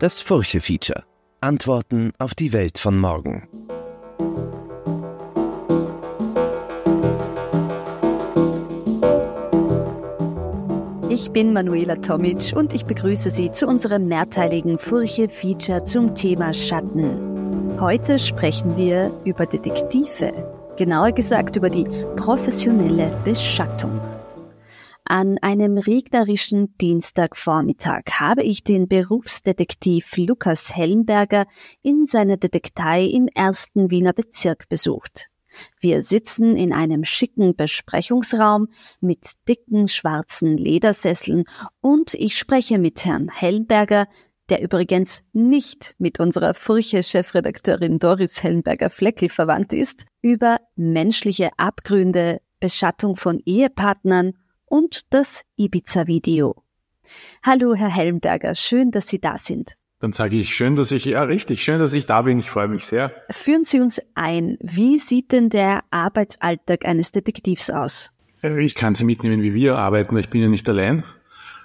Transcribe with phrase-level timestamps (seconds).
[0.00, 1.04] Das Furche-Feature.
[1.42, 3.46] Antworten auf die Welt von morgen.
[11.10, 17.78] Ich bin Manuela Tomic und ich begrüße Sie zu unserem mehrteiligen Furche-Feature zum Thema Schatten.
[17.78, 20.32] Heute sprechen wir über Detektive,
[20.78, 21.84] genauer gesagt über die
[22.16, 24.00] professionelle Beschattung.
[25.10, 31.46] An einem regnerischen Dienstagvormittag habe ich den Berufsdetektiv Lukas Hellenberger
[31.82, 35.26] in seiner Detektei im ersten Wiener Bezirk besucht.
[35.80, 38.68] Wir sitzen in einem schicken Besprechungsraum
[39.00, 41.42] mit dicken schwarzen Ledersesseln
[41.80, 44.06] und ich spreche mit Herrn Hellenberger,
[44.48, 53.40] der übrigens nicht mit unserer Furche-Chefredakteurin Doris Hellenberger-Fleckl verwandt ist, über menschliche Abgründe, Beschattung von
[53.44, 54.34] Ehepartnern
[54.70, 56.62] und das Ibiza-Video.
[57.42, 59.74] Hallo, Herr Hellenberger, schön, dass Sie da sind.
[59.98, 62.68] Dann sage ich schön, dass ich, ja richtig, schön, dass ich da bin, ich freue
[62.68, 63.12] mich sehr.
[63.30, 68.10] Führen Sie uns ein, wie sieht denn der Arbeitsalltag eines Detektivs aus?
[68.42, 71.04] Äh, ich kann Sie mitnehmen, wie wir arbeiten, weil ich bin ja nicht allein.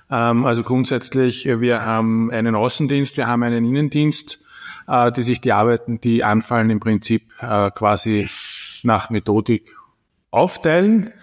[0.10, 4.40] Ähm, also grundsätzlich, äh, wir haben einen Außendienst, wir haben einen Innendienst,
[4.88, 8.28] äh, die sich die Arbeiten, die anfallen, im Prinzip quasi
[8.84, 9.74] nach Methodik
[10.32, 11.14] aufteilen.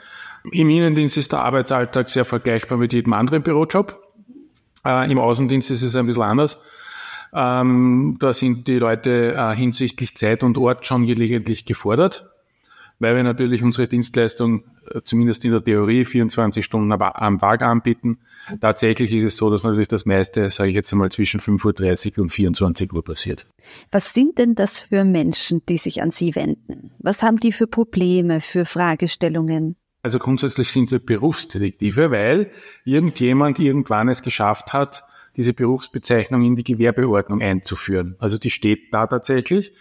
[0.50, 4.00] Im Innendienst ist der Arbeitsalltag sehr vergleichbar mit jedem anderen Bürojob.
[4.84, 6.58] Im Außendienst ist es ein bisschen anders.
[7.34, 12.28] Ähm, da sind die Leute äh, hinsichtlich Zeit und Ort schon gelegentlich gefordert,
[12.98, 18.18] weil wir natürlich unsere Dienstleistung äh, zumindest in der Theorie 24 Stunden am Tag anbieten.
[18.60, 22.24] Tatsächlich ist es so, dass natürlich das meiste, sage ich jetzt einmal, zwischen 5.30 Uhr
[22.24, 23.46] und 24 Uhr passiert.
[23.90, 26.90] Was sind denn das für Menschen, die sich an Sie wenden?
[26.98, 29.76] Was haben die für Probleme, für Fragestellungen?
[30.02, 32.50] Also grundsätzlich sind wir Berufsdetektive, weil
[32.84, 35.04] irgendjemand irgendwann es geschafft hat,
[35.36, 38.16] diese Berufsbezeichnung in die Gewerbeordnung einzuführen.
[38.18, 39.72] Also die steht da tatsächlich.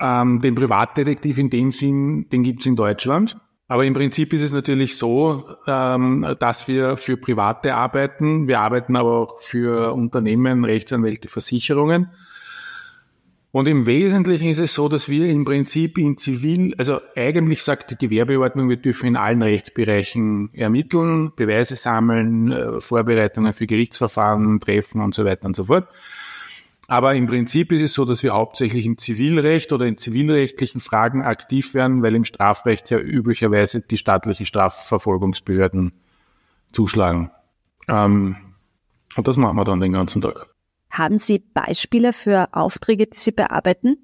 [0.00, 3.36] Ähm, den Privatdetektiv in dem Sinn, den gibt es in Deutschland.
[3.68, 8.46] Aber im Prinzip ist es natürlich so, ähm, dass wir für Private arbeiten.
[8.46, 12.10] Wir arbeiten aber auch für Unternehmen, Rechtsanwälte, Versicherungen.
[13.56, 17.90] Und im Wesentlichen ist es so, dass wir im Prinzip in Zivil, also eigentlich sagt
[17.90, 25.00] die Gewerbeordnung, wir dürfen in allen Rechtsbereichen ermitteln, Beweise sammeln, äh, Vorbereitungen für Gerichtsverfahren treffen
[25.00, 25.88] und so weiter und so fort.
[26.86, 31.22] Aber im Prinzip ist es so, dass wir hauptsächlich im Zivilrecht oder in zivilrechtlichen Fragen
[31.22, 35.92] aktiv werden, weil im Strafrecht ja üblicherweise die staatlichen Strafverfolgungsbehörden
[36.72, 37.30] zuschlagen.
[37.88, 38.36] Ähm,
[39.16, 40.46] und das machen wir dann den ganzen Tag.
[40.90, 43.98] Haben Sie Beispiele für Aufträge, die Sie bearbeiten?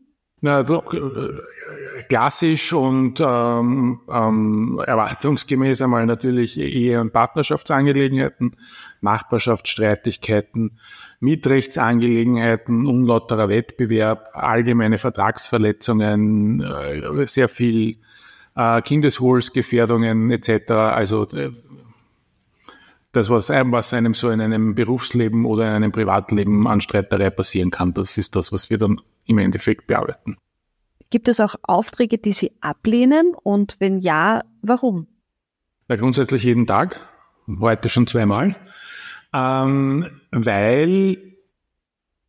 [0.45, 8.57] Na, äh, klassisch und ähm, ähm, erwartungsgemäß einmal natürlich Ehe- und Partnerschaftsangelegenheiten,
[9.01, 10.81] Nachbarschaftsstreitigkeiten,
[11.21, 17.99] Mietrechtsangelegenheiten, unlauterer Wettbewerb, allgemeine Vertragsverletzungen, äh, sehr viel
[18.57, 20.73] äh, Kindeswohlsgefährdungen etc.
[20.73, 21.53] Also äh,
[23.13, 27.31] das, was einem, was einem so in einem Berufsleben oder in einem Privatleben an Streiterei
[27.31, 30.39] passieren kann, das ist das, was wir dann im Endeffekt bearbeiten.
[31.11, 33.35] Gibt es auch Aufträge, die Sie ablehnen?
[33.43, 35.07] Und wenn ja, warum?
[35.89, 37.07] Ja, grundsätzlich jeden Tag.
[37.61, 38.57] Heute schon zweimal.
[39.35, 41.19] Ähm, weil,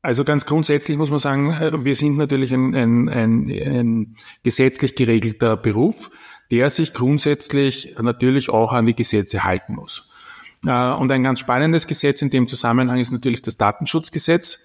[0.02, 5.56] also ganz grundsätzlich muss man sagen, wir sind natürlich ein, ein, ein, ein gesetzlich geregelter
[5.56, 6.12] Beruf,
[6.52, 10.13] der sich grundsätzlich natürlich auch an die Gesetze halten muss.
[10.66, 14.60] Äh, und ein ganz spannendes Gesetz in dem Zusammenhang ist natürlich das Datenschutzgesetz,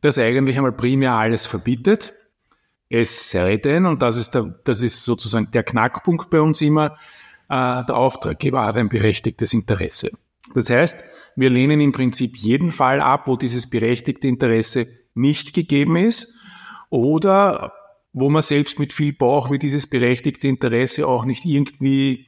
[0.00, 2.12] das eigentlich einmal primär alles verbietet.
[2.88, 6.96] Es sei denn, und das ist, der, das ist sozusagen der Knackpunkt bei uns immer,
[7.48, 10.10] äh, der Auftraggeber hat ein berechtigtes Interesse.
[10.54, 10.98] Das heißt,
[11.36, 16.34] wir lehnen im Prinzip jeden Fall ab, wo dieses berechtigte Interesse nicht gegeben ist
[16.88, 17.72] oder
[18.12, 22.26] wo man selbst mit viel Bauch wie dieses berechtigte Interesse auch nicht irgendwie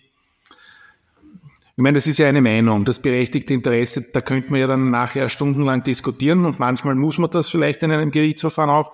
[1.75, 4.91] ich meine, das ist ja eine Meinung, das berechtigte Interesse, da könnte man ja dann
[4.91, 8.93] nachher stundenlang diskutieren und manchmal muss man das vielleicht in einem Gerichtsverfahren auch.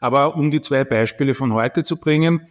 [0.00, 2.46] Aber um die zwei Beispiele von heute zu bringen,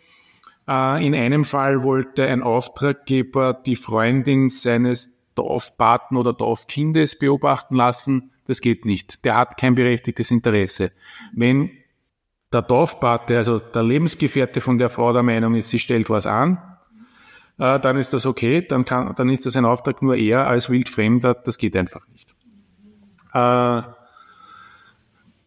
[0.67, 8.31] äh, in einem Fall wollte ein Auftraggeber die Freundin seines Dorfpaten oder Dorfkindes beobachten lassen.
[8.47, 9.23] Das geht nicht.
[9.25, 10.91] Der hat kein berechtigtes Interesse.
[11.33, 11.69] Wenn
[12.51, 16.76] der Dorfpate, also der Lebensgefährte von der Frau der Meinung ist, sie stellt was an,
[17.59, 20.69] äh, dann ist das okay, dann, kann, dann ist das ein Auftrag nur er als
[20.69, 22.35] Wildfremder, das geht einfach nicht.
[23.33, 23.81] Äh,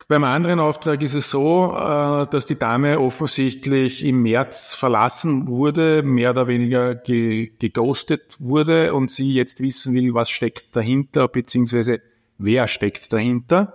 [0.08, 6.02] beim anderen Auftrag ist es so, äh, dass die Dame offensichtlich im März verlassen wurde,
[6.02, 12.00] mehr oder weniger ge geghostet wurde und sie jetzt wissen will, was steckt dahinter, beziehungsweise
[12.38, 13.74] wer steckt dahinter.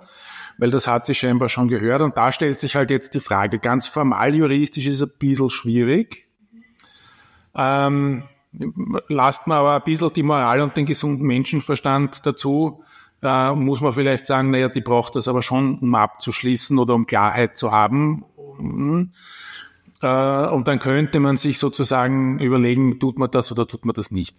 [0.58, 2.02] weil das hat sie scheinbar schon gehört.
[2.02, 5.50] Und da stellt sich halt jetzt die Frage, ganz formal juristisch ist es ein bisschen
[5.50, 6.25] schwierig.
[7.56, 8.24] Ähm,
[9.08, 12.82] lasst man aber ein bisschen die Moral und den gesunden Menschenverstand dazu,
[13.22, 17.08] äh, muss man vielleicht sagen, naja, die braucht das aber schon, um abzuschließen oder um
[17.08, 18.24] Klarheit zu haben.
[20.02, 24.12] Äh, und dann könnte man sich sozusagen überlegen, tut man das oder tut man das
[24.12, 24.36] nicht.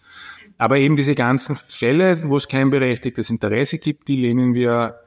[0.59, 5.01] Aber eben diese ganzen Fälle, wo es kein berechtigtes Interesse gibt, die lehnen wir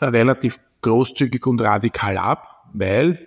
[0.00, 3.18] relativ großzügig und radikal ab, weil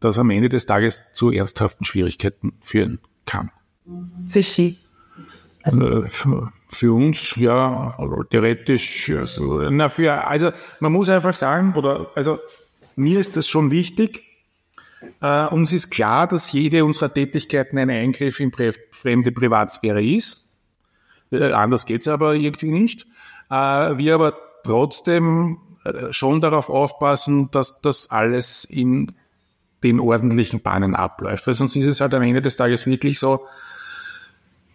[0.00, 3.50] das am Ende des Tages zu ernsthaften Schwierigkeiten führen kann.
[4.26, 4.78] Für Sie?
[5.62, 5.72] Äh,
[6.68, 7.96] für uns, ja,
[8.30, 9.12] theoretisch,
[9.70, 10.50] na, für, also
[10.80, 12.38] man muss einfach sagen, oder, also
[12.96, 14.22] mir ist das schon wichtig,
[15.20, 18.52] Uh, uns ist klar, dass jede unserer Tätigkeiten ein Eingriff in
[18.90, 20.56] fremde Privatsphäre ist.
[21.30, 23.06] Uh, anders geht's aber irgendwie nicht.
[23.50, 24.34] Uh, wir aber
[24.64, 25.58] trotzdem
[26.10, 29.12] schon darauf aufpassen, dass das alles in
[29.84, 31.46] den ordentlichen Bahnen abläuft.
[31.46, 33.46] Weil sonst ist es halt am Ende des Tages wirklich so,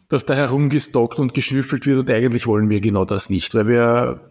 [0.07, 4.21] dass da herumgestockt und geschnüffelt wird und eigentlich wollen wir genau das nicht, weil wir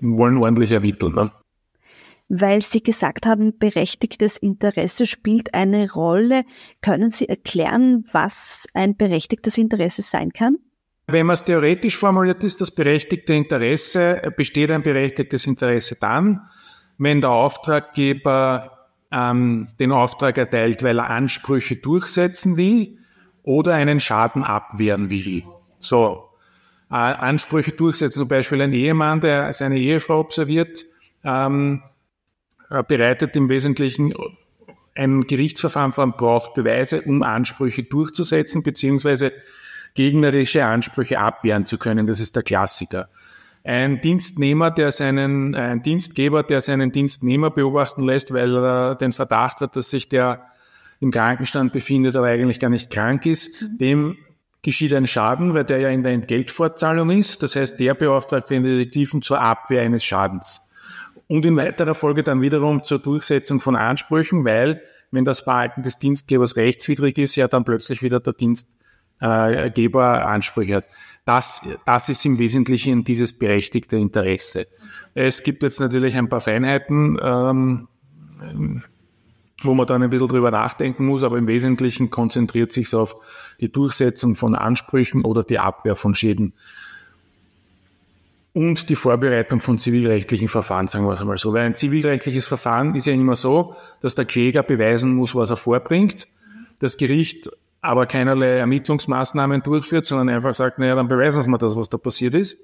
[0.00, 1.14] wollen ordentlich ermitteln.
[1.14, 1.32] Ne?
[2.28, 6.44] Weil Sie gesagt haben, berechtigtes Interesse spielt eine Rolle.
[6.80, 10.56] Können Sie erklären, was ein berechtigtes Interesse sein kann?
[11.08, 16.40] Wenn man es theoretisch formuliert, ist das berechtigte Interesse, besteht ein berechtigtes Interesse dann,
[17.02, 22.98] wenn der Auftraggeber ähm, den Auftrag erteilt, weil er Ansprüche durchsetzen will
[23.42, 25.42] oder einen Schaden abwehren will.
[25.80, 26.28] So,
[26.90, 30.84] äh, Ansprüche durchsetzen, zum Beispiel ein Ehemann, der seine Ehefrau observiert,
[31.24, 31.82] ähm,
[32.88, 34.14] bereitet im Wesentlichen
[34.94, 39.32] ein Gerichtsverfahren vor, braucht Beweise, um Ansprüche durchzusetzen, beziehungsweise
[39.94, 42.06] gegnerische Ansprüche abwehren zu können.
[42.06, 43.08] Das ist der Klassiker.
[43.64, 49.60] Ein Dienstnehmer, der seinen, ein Dienstgeber, der seinen Dienstnehmer beobachten lässt, weil er den Verdacht
[49.60, 50.46] hat, dass sich der
[51.00, 54.16] im Krankenstand befindet, aber eigentlich gar nicht krank ist, dem
[54.62, 57.42] geschieht ein Schaden, weil der ja in der Entgeltfortzahlung ist.
[57.42, 60.72] Das heißt, der beauftragt den Detektiven zur Abwehr eines Schadens.
[61.26, 65.98] Und in weiterer Folge dann wiederum zur Durchsetzung von Ansprüchen, weil wenn das Verhalten des
[65.98, 68.32] Dienstgebers rechtswidrig ist, ja dann plötzlich wieder der
[69.22, 70.84] Dienstgeber Ansprüche hat.
[71.24, 74.66] Das, das ist im Wesentlichen dieses berechtigte Interesse.
[75.14, 77.88] Es gibt jetzt natürlich ein paar Feinheiten, ähm,
[79.62, 83.16] wo man dann ein bisschen drüber nachdenken muss, aber im Wesentlichen konzentriert sich auf
[83.60, 86.54] die Durchsetzung von Ansprüchen oder die Abwehr von Schäden
[88.54, 91.52] und die Vorbereitung von zivilrechtlichen Verfahren, sagen wir es einmal so.
[91.52, 95.56] Weil ein zivilrechtliches Verfahren ist ja immer so, dass der Kläger beweisen muss, was er
[95.56, 96.26] vorbringt.
[96.78, 97.50] Das Gericht
[97.82, 101.98] aber keinerlei Ermittlungsmaßnahmen durchführt, sondern einfach sagt, naja, dann beweisen Sie mir das, was da
[101.98, 102.56] passiert ist.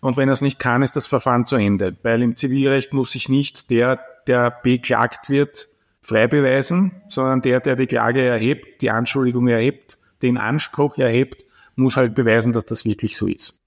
[0.00, 1.96] Und wenn er es nicht kann, ist das Verfahren zu Ende.
[2.02, 5.68] Weil im Zivilrecht muss sich nicht der, der beklagt wird,
[6.00, 11.44] frei beweisen, sondern der, der die Klage erhebt, die Anschuldigung erhebt, den Anspruch erhebt,
[11.74, 13.60] muss halt beweisen, dass das wirklich so ist.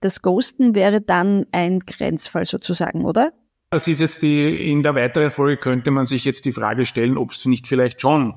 [0.00, 3.32] Das Ghosten wäre dann ein Grenzfall sozusagen, oder?
[3.70, 7.18] Das ist jetzt die, in der weiteren Folge könnte man sich jetzt die Frage stellen,
[7.18, 8.34] ob es nicht vielleicht schon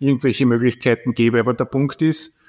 [0.00, 1.38] irgendwelche Möglichkeiten gäbe.
[1.38, 2.40] Aber der Punkt ist,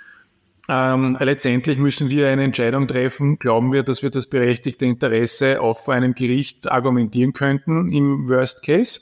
[0.68, 3.38] ähm, letztendlich müssen wir eine Entscheidung treffen.
[3.38, 8.64] Glauben wir, dass wir das berechtigte Interesse auch vor einem Gericht argumentieren könnten im Worst
[8.64, 9.02] Case?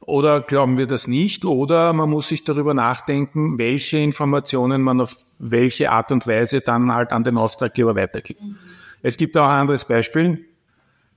[0.00, 1.44] Oder glauben wir das nicht?
[1.44, 6.92] Oder man muss sich darüber nachdenken, welche Informationen man auf welche Art und Weise dann
[6.92, 8.42] halt an den Auftraggeber weitergibt.
[8.42, 8.56] Mhm.
[9.02, 10.46] Es gibt auch ein anderes Beispiel.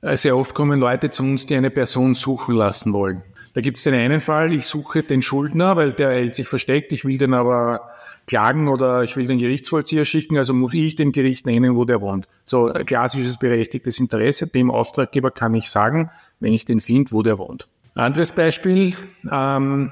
[0.02, 3.24] Äh, sehr oft kommen Leute zu uns, die eine Person suchen lassen wollen.
[3.58, 6.92] Da gibt es den einen Fall, ich suche den Schuldner, weil der hält sich versteckt,
[6.92, 7.90] ich will den aber
[8.28, 12.00] klagen oder ich will den Gerichtsvollzieher schicken, also muss ich dem Gericht nennen, wo der
[12.00, 12.28] wohnt.
[12.46, 14.46] So klassisches berechtigtes Interesse.
[14.46, 17.68] Dem Auftraggeber kann ich sagen, wenn ich den finde, wo der wohnt.
[17.96, 18.94] Anderes Beispiel,
[19.32, 19.90] ähm,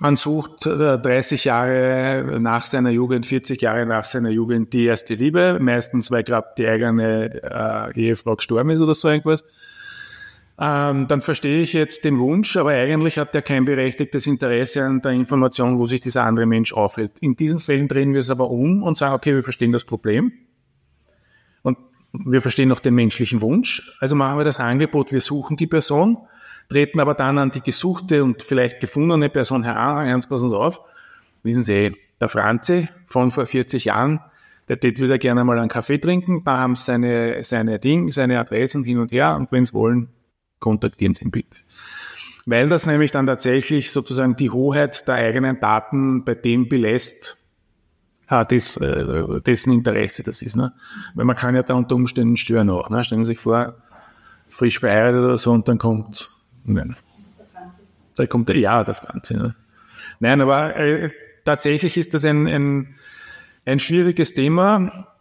[0.00, 5.58] man sucht 30 Jahre nach seiner Jugend, 40 Jahre nach seiner Jugend die erste Liebe,
[5.60, 9.44] meistens weil gerade die eigene äh, Ehefrau gestorben ist oder so irgendwas.
[10.58, 15.00] Ähm, dann verstehe ich jetzt den Wunsch, aber eigentlich hat er kein berechtigtes Interesse an
[15.00, 17.12] der Information, wo sich dieser andere Mensch aufhält.
[17.20, 20.32] In diesen Fällen drehen wir es aber um und sagen, okay, wir verstehen das Problem.
[21.62, 21.78] Und
[22.12, 23.96] wir verstehen auch den menschlichen Wunsch.
[24.00, 26.18] Also machen wir das Angebot, wir suchen die Person
[26.68, 30.80] treten aber dann an die gesuchte und vielleicht gefundene Person heran, ganz passen Sie auf,
[31.42, 34.20] wissen Sie, der Franzi von vor 40 Jahren,
[34.68, 38.38] der tät wieder gerne mal einen Kaffee trinken, da haben Sie seine, seine Ding, seine
[38.38, 40.08] Adressen hin und her und wenn Sie wollen,
[40.62, 41.56] kontaktieren Sie ihn bitte.
[42.46, 47.36] Weil das nämlich dann tatsächlich sozusagen die Hoheit der eigenen Daten bei dem belässt,
[48.26, 50.56] ah, des, äh, dessen Interesse das ist.
[50.56, 50.72] Ne?
[51.14, 52.90] Weil man kann ja da unter Umständen stören auch.
[52.90, 53.04] Ne?
[53.04, 53.76] Stellen Sie sich vor,
[54.48, 56.30] frisch verheiratet oder so und dann kommt,
[56.64, 56.96] nein,
[58.16, 59.34] da kommt der, ja, der Franzi.
[59.34, 59.54] Ne?
[60.18, 61.10] Nein, aber äh,
[61.44, 62.94] tatsächlich ist das ein, ein,
[63.64, 65.11] ein schwieriges Thema,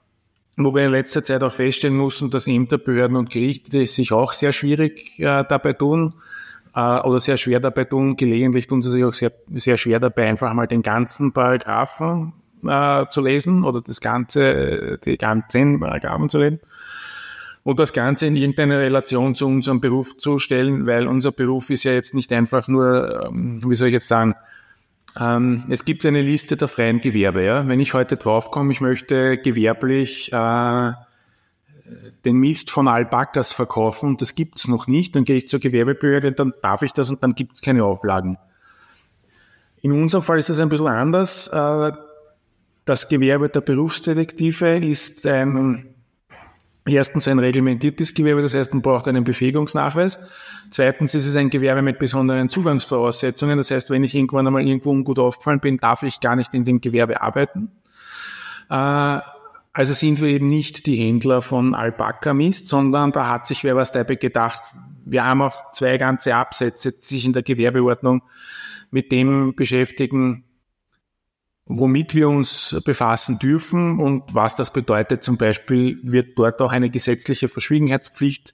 [0.58, 4.34] wo wir in letzter Zeit auch feststellen mussten, dass Ämter, Behörden und Gerichte sich auch
[4.34, 6.14] sehr schwierig äh, dabei tun
[6.76, 8.16] äh, oder sehr schwer dabei tun.
[8.18, 12.34] Gelegentlich tun sie sich auch sehr, sehr schwer dabei, einfach mal den ganzen Paragraphen
[12.68, 16.60] äh, zu lesen oder das ganze, die ganzen Paragraphen zu lesen
[17.64, 21.84] und das Ganze in irgendeine Relation zu unserem Beruf zu stellen, weil unser Beruf ist
[21.84, 24.36] ja jetzt nicht einfach nur, ähm, wie soll ich jetzt sagen,
[25.20, 27.44] ähm, es gibt eine Liste der freien Gewerbe.
[27.44, 27.68] Ja?
[27.68, 30.92] Wenn ich heute draufkomme, ich möchte gewerblich äh,
[32.24, 36.32] den Mist von Alpacas verkaufen und das gibt's noch nicht, dann gehe ich zur Gewerbebehörde,
[36.32, 38.38] dann darf ich das und dann gibt's keine Auflagen.
[39.82, 41.48] In unserem Fall ist es ein bisschen anders.
[41.48, 41.92] Äh,
[42.86, 45.94] das Gewerbe der Berufsdetektive ist ein
[46.86, 50.18] Erstens ein reglementiertes Gewerbe, das heißt, man braucht einen Befähigungsnachweis.
[50.72, 53.58] Zweitens ist es ein Gewerbe mit besonderen Zugangsvoraussetzungen.
[53.58, 56.66] Das heißt, wenn ich irgendwann einmal irgendwo ungut aufgefallen bin, darf ich gar nicht in
[56.66, 57.70] dem Gewerbe arbeiten.
[58.70, 59.20] Äh,
[59.74, 63.76] also sind wir eben nicht die Händler von Alpaca Mist, sondern da hat sich wer
[63.76, 64.64] was dabei gedacht.
[65.06, 68.24] Wir haben auch zwei ganze Absätze, die sich in der Gewerbeordnung
[68.90, 70.44] mit dem beschäftigen,
[71.78, 75.24] womit wir uns befassen dürfen und was das bedeutet.
[75.24, 78.54] Zum Beispiel wird dort auch eine gesetzliche Verschwiegenheitspflicht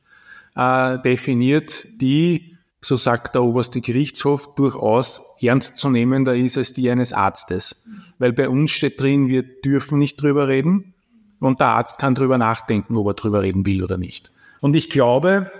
[0.55, 7.87] äh, definiert, die, so sagt der oberste Gerichtshof, durchaus ernstzunehmender ist als die eines Arztes.
[8.19, 10.93] Weil bei uns steht drin, wir dürfen nicht drüber reden
[11.39, 14.31] und der Arzt kann drüber nachdenken, ob er drüber reden will oder nicht.
[14.61, 15.51] Und ich glaube,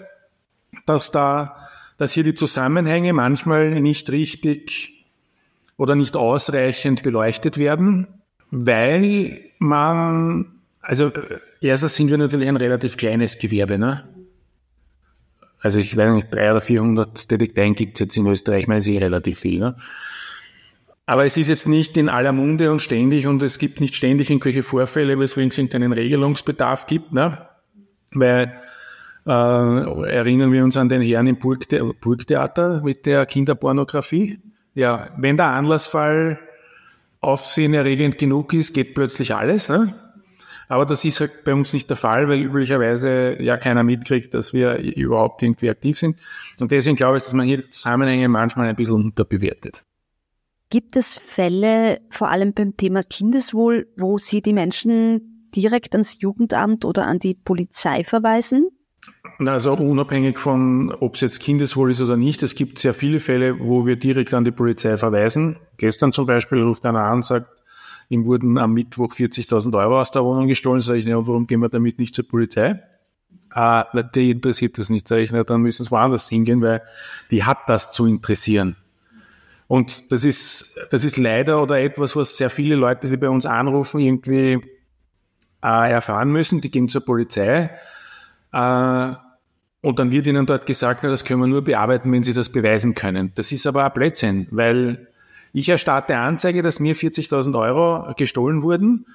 [0.86, 4.97] dass da, dass hier die Zusammenhänge manchmal nicht richtig
[5.78, 8.08] oder nicht ausreichend beleuchtet werden,
[8.52, 11.12] weil man, also
[11.62, 14.08] erstens sind wir natürlich ein relativ kleines Gewerbe, ne?
[15.60, 18.80] Also ich weiß nicht, drei oder 400 Detekteien gibt es jetzt in Österreich, ich meine,
[18.80, 19.76] ist eh relativ viel, ne?
[21.10, 24.30] Aber es ist jetzt nicht in aller Munde und ständig und es gibt nicht ständig
[24.30, 27.48] irgendwelche Vorfälle, weswegen es irgendeinen Regelungsbedarf gibt, ne?
[28.14, 28.54] Weil
[29.26, 34.40] äh, erinnern wir uns an den Herrn im Burgthea Burgtheater mit der Kinderpornografie.
[34.78, 36.38] Ja, wenn der Anlassfall
[37.20, 39.70] aufsehenerregend genug ist, geht plötzlich alles.
[39.70, 39.96] Ne?
[40.68, 44.54] Aber das ist halt bei uns nicht der Fall, weil üblicherweise ja keiner mitkriegt, dass
[44.54, 46.20] wir überhaupt irgendwie aktiv sind.
[46.60, 49.84] Und deswegen glaube ich, dass man hier Zusammenhänge manchmal ein bisschen unterbewertet.
[50.70, 56.86] Gibt es Fälle, vor allem beim Thema Kindeswohl, wo Sie die Menschen direkt ans Jugendamt
[56.86, 58.70] oder an die Polizei verweisen?
[59.40, 63.60] Also unabhängig von, ob es jetzt Kindeswohl ist oder nicht, es gibt sehr viele Fälle,
[63.60, 65.58] wo wir direkt an die Polizei verweisen.
[65.78, 67.48] Gestern zum Beispiel ruft einer an und sagt,
[68.10, 70.82] ihm wurden am Mittwoch 40.000 Euro aus der Wohnung gestohlen.
[70.82, 72.82] Sag ich, na, warum gehen wir damit nicht zur Polizei?
[73.52, 75.08] Ah, die interessiert das nicht.
[75.08, 76.82] Sag ich, na, dann müssen wir woanders hingehen, weil
[77.30, 78.76] die hat das zu interessieren.
[79.68, 83.46] Und das ist, das ist leider oder etwas, was sehr viele Leute, die bei uns
[83.46, 84.62] anrufen, irgendwie
[85.62, 86.62] äh, erfahren müssen.
[86.62, 87.70] Die gehen zur Polizei
[88.54, 89.14] äh,
[89.82, 92.50] und dann wird ihnen dort gesagt, na, das können wir nur bearbeiten, wenn sie das
[92.52, 93.32] beweisen können.
[93.36, 95.08] Das ist aber ein Blödsinn, weil
[95.54, 99.06] ich erstatte Anzeige, dass mir 40.000 Euro gestohlen wurden.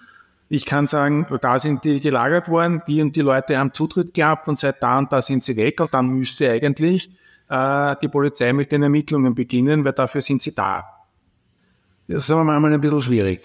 [0.49, 4.49] Ich kann sagen, da sind die gelagert worden, die und die Leute haben Zutritt gehabt
[4.49, 7.11] und seit da und da sind sie weg und dann müsste eigentlich
[7.49, 10.85] äh, die Polizei mit den Ermittlungen beginnen, weil dafür sind sie da.
[12.07, 13.42] Das ist aber manchmal ein bisschen schwierig.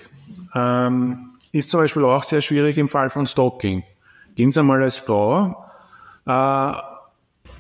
[0.54, 3.84] Ähm, ist zum Beispiel auch sehr schwierig im Fall von Stalking.
[4.36, 5.66] Gehen Sie mal als Frau
[6.26, 6.72] äh,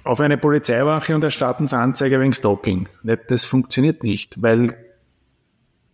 [0.07, 2.87] auf eine Polizeiwache und erstatten Sie Anzeige wegen Stalking.
[3.27, 4.75] Das funktioniert nicht, weil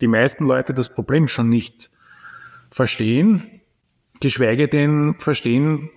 [0.00, 1.90] die meisten Leute das Problem schon nicht
[2.70, 3.60] verstehen,
[4.20, 5.90] geschweige denn verstehen,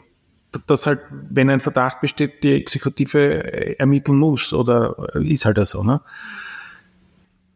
[0.65, 5.83] dass halt, wenn ein Verdacht besteht, die Exekutive ermitteln muss oder ist halt so.
[5.83, 6.01] Ne?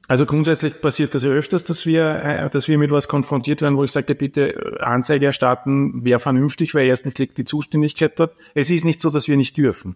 [0.08, 3.78] Also grundsätzlich passiert das ja öfters, dass wir, äh, dass wir mit was konfrontiert werden,
[3.78, 8.36] wo ich sage, bitte Anzeige erstatten, wäre vernünftig, weil erstens liegt die Zuständigkeit dort.
[8.54, 9.96] Es ist nicht so, dass wir nicht dürfen.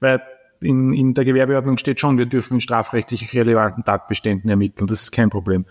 [0.00, 0.22] Weil
[0.60, 4.86] in, in der Gewerbeordnung steht schon, wir dürfen in strafrechtlich relevanten Tatbeständen ermitteln.
[4.86, 5.64] Das ist kein Problem.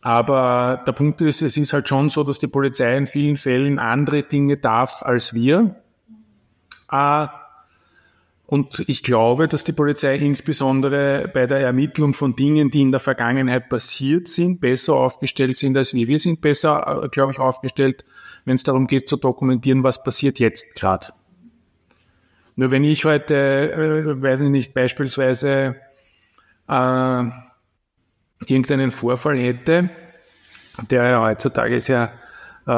[0.00, 3.78] Aber der Punkt ist, es ist halt schon so, dass die Polizei in vielen Fällen
[3.78, 5.76] andere Dinge darf als wir.
[6.90, 7.26] Äh,
[8.46, 13.00] und ich glaube, dass die Polizei insbesondere bei der Ermittlung von Dingen, die in der
[13.00, 16.08] Vergangenheit passiert sind, besser aufgestellt sind als wir.
[16.08, 18.04] Wir sind besser, äh, glaube ich, aufgestellt,
[18.44, 21.06] wenn es darum geht zu dokumentieren, was passiert jetzt gerade.
[22.56, 25.76] Nur wenn ich heute, äh, weiß ich nicht, beispielsweise
[26.68, 27.22] äh,
[28.46, 29.90] irgendeinen Vorfall hätte,
[30.90, 32.10] der ja heutzutage ist ja
[32.66, 32.72] äh,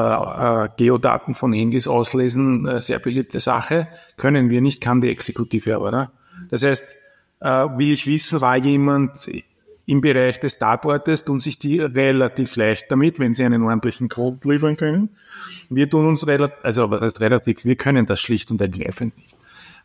[0.65, 3.89] äh, Geodaten von Handys auslesen, äh, sehr beliebte Sache.
[4.17, 5.91] Können wir nicht, kann die Exekutive aber.
[5.91, 6.11] Ne?
[6.49, 6.97] Das heißt,
[7.41, 9.29] äh, will ich wissen, war jemand
[9.87, 14.49] im Bereich des Tatortes, tun sich die relativ leicht damit, wenn sie einen ordentlichen Code
[14.49, 15.11] liefern können.
[15.69, 19.37] Wir tun uns relativ, also was heißt relativ, wir können das schlicht und ergreifend nicht.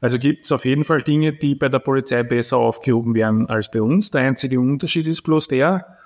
[0.01, 3.69] Also gibt es auf jeden Fall Dinge, die bei der Polizei besser aufgehoben werden als
[3.69, 4.11] bei uns.
[4.11, 5.97] Der einzige Unterschied ist bloß der,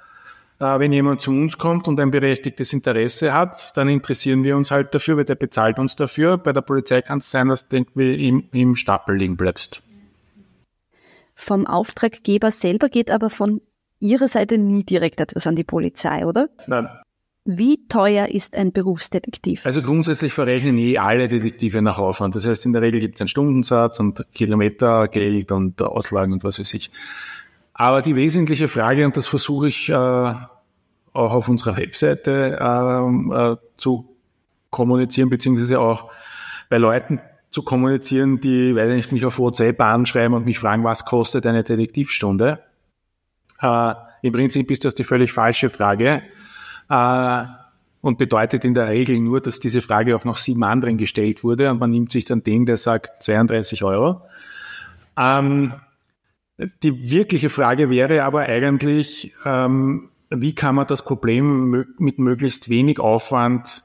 [0.59, 4.71] äh, wenn jemand zu uns kommt und ein berechtigtes Interesse hat, dann interessieren wir uns
[4.71, 6.37] halt dafür, weil der bezahlt uns dafür.
[6.37, 9.83] Bei der Polizei kann es sein, dass du irgendwie im, im Stapel liegen bleibst.
[11.35, 13.61] Vom Auftraggeber selber geht aber von
[13.99, 16.49] Ihrer Seite nie direkt etwas an die Polizei, oder?
[16.67, 16.89] Nein.
[17.45, 19.65] Wie teuer ist ein Berufsdetektiv?
[19.65, 22.35] Also grundsätzlich verrechnen eh alle Detektive nach Aufwand.
[22.37, 26.59] Das heißt, in der Regel gibt es einen Stundensatz und Kilometergeld und Auslagen und was
[26.59, 26.89] weiß ich.
[27.73, 30.53] Aber die wesentliche Frage, und das versuche ich äh, auch
[31.13, 34.15] auf unserer Webseite äh, äh, zu
[34.69, 36.09] kommunizieren, beziehungsweise auch
[36.69, 37.19] bei Leuten
[37.51, 41.45] zu kommunizieren, die, weiß ich nicht, mich auf WhatsApp anschreiben und mich fragen, was kostet
[41.45, 42.59] eine Detektivstunde?
[43.59, 46.23] Äh, Im Prinzip ist das die völlig falsche Frage
[46.89, 47.43] äh,
[48.01, 51.71] und bedeutet in der Regel nur, dass diese Frage auch noch sieben anderen gestellt wurde
[51.71, 54.21] und man nimmt sich dann den, der sagt 32 Euro.
[55.17, 55.73] Ähm,
[56.83, 62.99] die wirkliche Frage wäre aber eigentlich, ähm, wie kann man das Problem mit möglichst wenig
[62.99, 63.83] Aufwand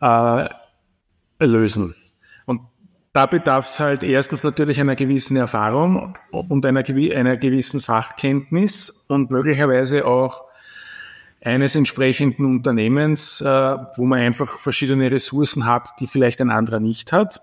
[0.00, 0.48] äh,
[1.38, 1.94] lösen?
[2.46, 2.62] Und
[3.12, 9.30] da bedarf es halt erstens natürlich einer gewissen Erfahrung und einer, einer gewissen Fachkenntnis und
[9.30, 10.46] möglicherweise auch
[11.44, 13.46] eines entsprechenden Unternehmens, äh,
[13.96, 17.42] wo man einfach verschiedene Ressourcen hat, die vielleicht ein anderer nicht hat.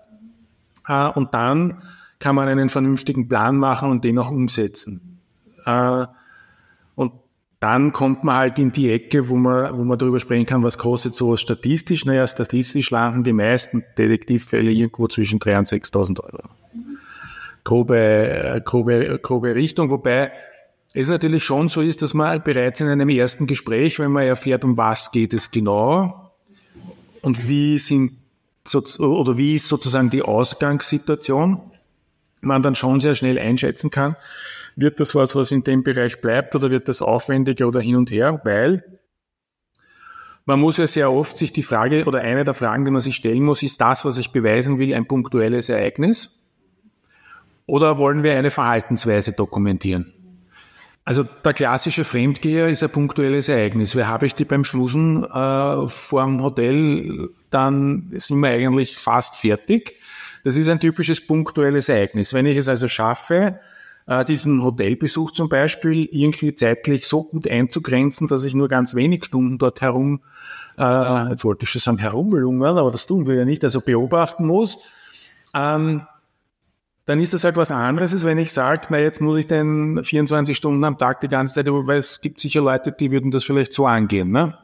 [0.88, 1.82] Äh, und dann
[2.18, 5.20] kann man einen vernünftigen Plan machen und den auch umsetzen.
[5.66, 6.06] Äh,
[6.94, 7.12] und
[7.60, 10.78] dann kommt man halt in die Ecke, wo man, wo man darüber sprechen kann, was
[10.78, 12.06] kostet sowas statistisch.
[12.06, 16.48] Naja, statistisch landen die meisten Detektivfälle irgendwo zwischen 3.000 und 6.000 Euro.
[17.64, 20.32] Grobe, äh, grobe, grobe Richtung, wobei
[20.92, 24.64] es natürlich schon so ist, dass man bereits in einem ersten Gespräch, wenn man erfährt,
[24.64, 26.32] um was geht es genau
[27.22, 28.16] und wie sind
[28.98, 31.60] oder wie ist sozusagen die Ausgangssituation,
[32.40, 34.16] man dann schon sehr schnell einschätzen kann,
[34.76, 38.10] wird das was, was in dem Bereich bleibt oder wird das aufwendiger oder hin und
[38.10, 38.84] her, weil
[40.46, 43.16] man muss ja sehr oft sich die Frage oder eine der Fragen, die man sich
[43.16, 46.48] stellen muss, ist das, was ich beweisen will, ein punktuelles Ereignis?
[47.66, 50.12] Oder wollen wir eine Verhaltensweise dokumentieren?
[51.10, 53.96] Also der klassische Fremdgeher ist ein punktuelles Ereignis.
[53.96, 59.34] Wer habe ich die beim Schlusen äh, vor dem Hotel, dann sind wir eigentlich fast
[59.34, 59.96] fertig.
[60.44, 62.32] Das ist ein typisches punktuelles Ereignis.
[62.32, 63.58] Wenn ich es also schaffe,
[64.06, 69.24] äh, diesen Hotelbesuch zum Beispiel irgendwie zeitlich so gut einzugrenzen, dass ich nur ganz wenig
[69.24, 70.20] Stunden dort herum,
[70.78, 74.46] äh, jetzt wollte ich schon sagen herumlungern, aber das tun wir ja nicht, also beobachten
[74.46, 74.78] muss,
[75.54, 76.02] ähm,
[77.10, 79.98] dann ist das halt was anderes, als wenn ich sage, na jetzt muss ich denn
[80.04, 83.42] 24 Stunden am Tag die ganze Zeit, weil es gibt sicher Leute, die würden das
[83.42, 84.30] vielleicht so angehen.
[84.30, 84.56] Ne?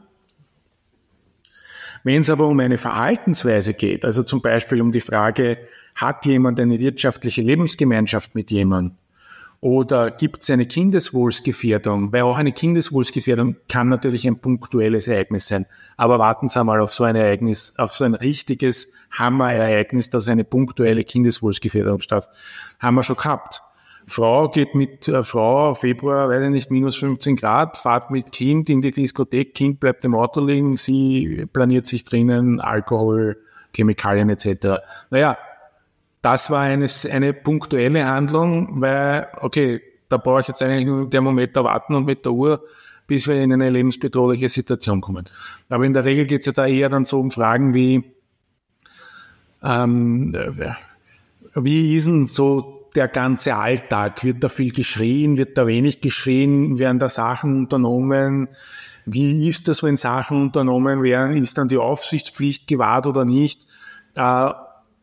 [2.05, 5.57] Wenn es aber um eine Verhaltensweise geht, also zum Beispiel um die Frage,
[5.93, 8.95] hat jemand eine wirtschaftliche Lebensgemeinschaft mit jemandem?
[9.59, 12.13] Oder gibt es eine Kindeswohlsgefährdung?
[12.13, 15.65] Weil auch eine Kindeswohlsgefährdung kann natürlich ein punktuelles Ereignis sein.
[15.97, 20.43] Aber warten Sie mal auf so ein Ereignis, auf so ein richtiges Hammerereignis, dass eine
[20.43, 22.29] punktuelle Kindeswohlsgefährdung statt.
[22.79, 23.61] Haben wir schon gehabt.
[24.09, 28.69] Frau geht mit äh, Frau Februar, weiß ich nicht, minus 15 Grad, fahrt mit Kind
[28.69, 33.37] in die Diskothek, Kind bleibt im Auto liegen, sie planiert sich drinnen Alkohol,
[33.75, 34.79] Chemikalien etc.
[35.09, 35.37] Naja,
[36.21, 41.11] das war eine, eine punktuelle Handlung, weil, okay, da brauche ich jetzt eigentlich nur mit
[41.11, 42.63] Thermometer warten und mit der Uhr,
[43.07, 45.25] bis wir in eine lebensbedrohliche Situation kommen.
[45.69, 48.03] Aber in der Regel geht es ja da eher dann so um Fragen wie,
[49.63, 50.71] ähm, äh,
[51.55, 54.23] wie ist denn so der ganze Alltag?
[54.23, 55.37] Wird da viel geschrien?
[55.37, 56.79] Wird da wenig geschrien?
[56.79, 58.49] Werden da Sachen unternommen?
[59.05, 61.41] Wie ist das, wenn Sachen unternommen werden?
[61.41, 63.67] Ist dann die Aufsichtspflicht gewahrt oder nicht?
[64.15, 64.51] Äh,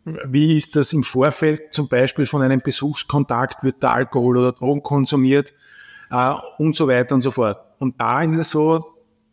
[0.04, 3.64] wie ist das im Vorfeld zum Beispiel von einem Besuchskontakt?
[3.64, 5.54] Wird da Alkohol oder Drogen konsumiert?
[6.10, 7.58] Äh, und so weiter und so fort.
[7.78, 8.84] Und da ist es so,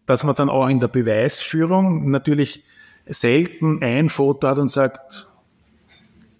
[0.05, 2.63] dass man dann auch in der Beweisführung natürlich
[3.05, 5.27] selten ein Foto hat und sagt,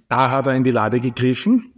[0.08, 1.74] da hat er in die Lade gegriffen,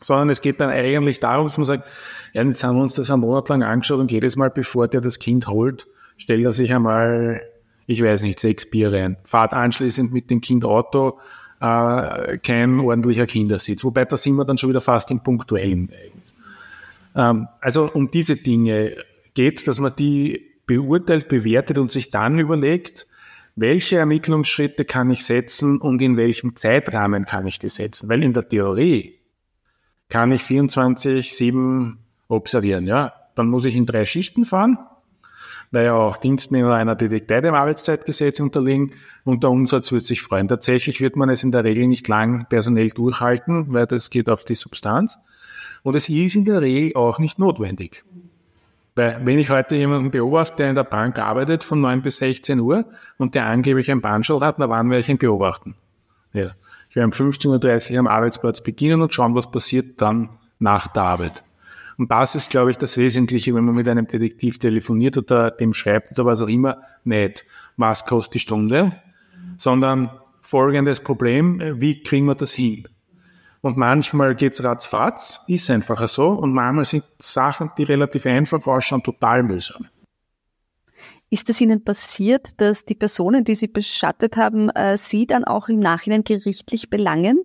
[0.00, 1.88] sondern es geht dann eigentlich darum, dass man sagt,
[2.32, 5.00] ja, jetzt haben wir uns das einen Monat lang angeschaut und jedes Mal, bevor der
[5.00, 7.42] das Kind holt, stellt er sich einmal,
[7.86, 11.18] ich weiß nicht, sechs Bier rein, fahrt anschließend mit dem Kind Auto,
[11.64, 13.84] äh, kein ordentlicher Kindersitz.
[13.84, 15.90] Wobei da sind wir dann schon wieder fast im Punktuellen.
[17.14, 18.96] Ähm, also um diese Dinge
[19.34, 23.06] geht dass man die beurteilt, bewertet und sich dann überlegt,
[23.56, 28.08] welche Ermittlungsschritte kann ich setzen und in welchem Zeitrahmen kann ich die setzen?
[28.08, 29.18] Weil in der Theorie
[30.08, 31.94] kann ich 24-7
[32.28, 33.12] observieren, ja.
[33.34, 34.78] Dann muss ich in drei Schichten fahren,
[35.74, 38.92] weil ja auch Dienstnehmer einer Detektei dem Arbeitszeitgesetz unterliegen
[39.24, 40.48] und der Umsatz wird sich freuen.
[40.48, 44.44] Tatsächlich wird man es in der Regel nicht lang personell durchhalten, weil das geht auf
[44.44, 45.18] die Substanz.
[45.82, 48.04] Und es ist in der Regel auch nicht notwendig.
[48.96, 52.60] Weil wenn ich heute jemanden beobachte, der in der Bank arbeitet von 9 bis 16
[52.60, 52.84] Uhr
[53.18, 55.74] und der angeblich ein Bandschall hat, na wann werde ich ihn beobachten?
[56.32, 56.52] Ja.
[56.88, 60.28] Ich werde um 15.30 Uhr am Arbeitsplatz beginnen und schauen, was passiert dann
[60.60, 61.42] nach der Arbeit.
[61.96, 65.74] Und das ist, glaube ich, das Wesentliche, wenn man mit einem Detektiv telefoniert oder dem
[65.74, 67.44] schreibt oder was auch immer, nicht,
[67.76, 68.92] was kostet die Stunde,
[69.58, 72.88] sondern folgendes Problem, wie kriegen wir das hin?
[73.60, 76.28] Und manchmal geht's ratzfatz, ist einfach so.
[76.28, 79.86] Und manchmal sind Sachen, die relativ einfach ausschauen, total mühsam.
[81.30, 85.68] Ist es Ihnen passiert, dass die Personen, die Sie beschattet haben, äh, Sie dann auch
[85.68, 87.42] im Nachhinein gerichtlich belangen?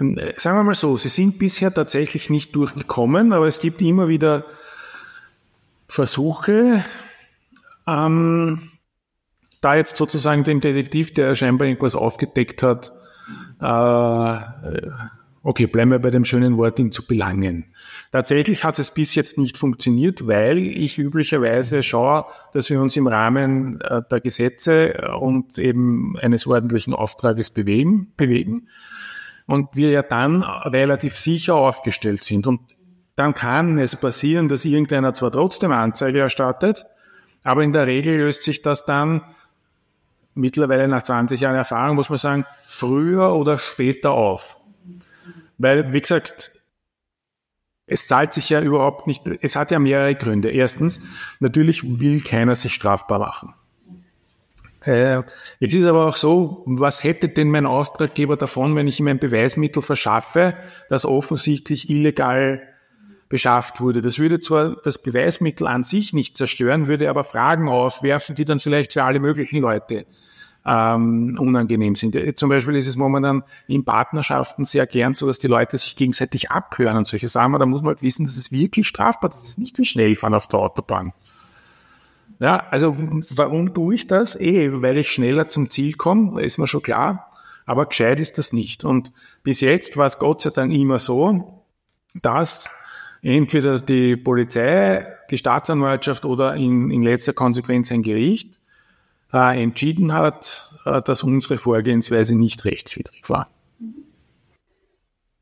[0.00, 4.08] Äh, sagen wir mal so, sie sind bisher tatsächlich nicht durchgekommen, aber es gibt immer
[4.08, 4.44] wieder
[5.88, 6.84] Versuche,
[7.86, 8.70] ähm,
[9.60, 12.92] da jetzt sozusagen dem Detektiv, der scheinbar irgendwas aufgedeckt hat,
[13.60, 14.38] äh,
[15.42, 17.66] okay, bleiben wir bei dem schönen Wort, ihn zu belangen.
[18.12, 23.06] Tatsächlich hat es bis jetzt nicht funktioniert, weil ich üblicherweise schaue, dass wir uns im
[23.06, 28.68] Rahmen äh, der Gesetze und eben eines ordentlichen Auftrages bewegen, bewegen
[29.46, 32.46] und wir ja dann relativ sicher aufgestellt sind.
[32.46, 32.60] Und
[33.16, 36.86] dann kann es passieren, dass irgendeiner zwar trotzdem Anzeige erstattet,
[37.42, 39.22] aber in der Regel löst sich das dann
[40.34, 44.56] mittlerweile nach 20 Jahren Erfahrung, muss man sagen, früher oder später auf.
[45.58, 46.52] Weil, wie gesagt,
[47.86, 50.50] es zahlt sich ja überhaupt nicht, es hat ja mehrere Gründe.
[50.50, 51.02] Erstens,
[51.38, 53.54] natürlich will keiner sich strafbar machen.
[54.84, 55.22] Äh,
[55.60, 59.18] es ist aber auch so, was hätte denn mein Auftraggeber davon, wenn ich ihm ein
[59.18, 60.54] Beweismittel verschaffe,
[60.88, 62.62] das offensichtlich illegal
[63.28, 64.00] beschafft wurde.
[64.00, 68.58] Das würde zwar das Beweismittel an sich nicht zerstören, würde aber Fragen aufwerfen, die dann
[68.58, 70.06] vielleicht für alle möglichen Leute
[70.66, 72.16] ähm, unangenehm sind.
[72.38, 76.50] Zum Beispiel ist es momentan in Partnerschaften sehr gern so, dass die Leute sich gegenseitig
[76.50, 77.58] abhören und solche Sachen.
[77.58, 79.30] Da muss man halt wissen, das ist wirklich strafbar.
[79.30, 81.12] Das ist nicht wie Schnellfahren auf der Autobahn.
[82.44, 82.94] Ja, also
[83.36, 84.38] warum tue ich das?
[84.38, 87.30] Eh, weil ich schneller zum Ziel komme, ist mir schon klar.
[87.64, 88.84] Aber gescheit ist das nicht.
[88.84, 91.64] Und bis jetzt war es Gott sei Dank immer so,
[92.20, 92.68] dass
[93.22, 98.60] entweder die Polizei, die Staatsanwaltschaft oder in, in letzter Konsequenz ein Gericht
[99.32, 103.48] äh, entschieden hat, äh, dass unsere Vorgehensweise nicht rechtswidrig war.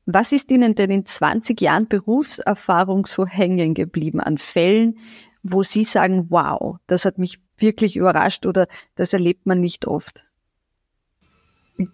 [0.06, 4.98] Was ist Ihnen denn in 20 Jahren Berufserfahrung so hängen geblieben an Fällen,
[5.42, 10.28] wo Sie sagen, wow, das hat mich wirklich überrascht oder das erlebt man nicht oft?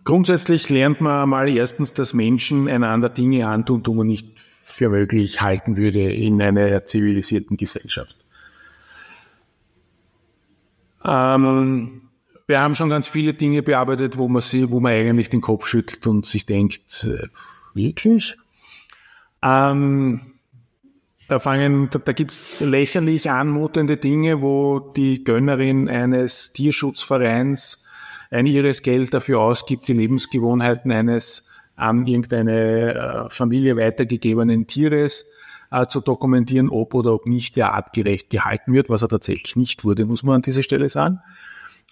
[0.04, 5.40] Grundsätzlich lernt man mal erstens, dass Menschen einander Dinge antun, die man nicht für möglich
[5.40, 8.16] halten würde in einer zivilisierten Gesellschaft.
[11.04, 12.02] Ähm,
[12.46, 15.66] wir haben schon ganz viele Dinge bearbeitet, wo man, sie, wo man eigentlich den Kopf
[15.66, 17.28] schüttelt und sich denkt, äh,
[17.74, 18.36] wirklich?
[19.42, 20.27] Ähm,
[21.28, 27.86] da fangen, da, da gibt's lächerlich anmutende Dinge, wo die Gönnerin eines Tierschutzvereins
[28.30, 35.30] ein ihres Geld dafür ausgibt, die Lebensgewohnheiten eines an irgendeine äh, Familie weitergegebenen Tieres
[35.70, 39.84] äh, zu dokumentieren, ob oder ob nicht der artgerecht gehalten wird, was er tatsächlich nicht
[39.84, 41.20] wurde, muss man an dieser Stelle sagen.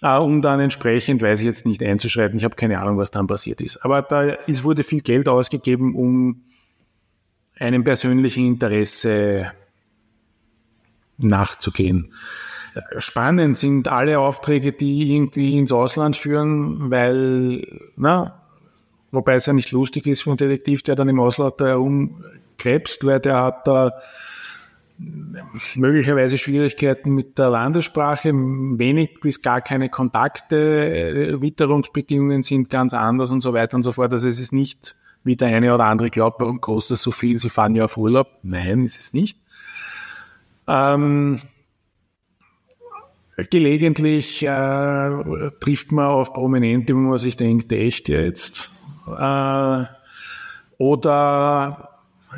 [0.01, 3.27] Äh, um dann entsprechend, weiß ich jetzt nicht einzuschreiten, ich habe keine Ahnung, was dann
[3.27, 3.77] passiert ist.
[3.77, 6.43] Aber da es wurde viel Geld ausgegeben, um
[7.59, 9.51] einem persönlichen Interesse
[11.17, 12.13] nachzugehen.
[12.99, 17.65] Spannend sind alle Aufträge, die irgendwie ins Ausland führen, weil,
[17.95, 18.41] na,
[19.11, 23.05] wobei es ja nicht lustig ist für einen Detektiv, der dann im Ausland da herumkrebst,
[23.05, 23.93] weil der hat da
[25.75, 33.41] möglicherweise Schwierigkeiten mit der Landessprache, wenig bis gar keine Kontakte, Witterungsbedingungen sind ganz anders und
[33.41, 34.11] so weiter und so fort.
[34.13, 34.95] Also es ist nicht,
[35.27, 37.37] wie der eine oder andere glaubt, warum kostet das so viel?
[37.37, 38.27] Sie fahren ja auf Urlaub.
[38.41, 39.37] Nein, ist es nicht.
[40.67, 41.39] Ähm,
[43.49, 48.71] gelegentlich äh, trifft man auf Prominente, wo man sich denkt, echt jetzt?
[49.07, 49.83] Äh,
[50.79, 51.89] oder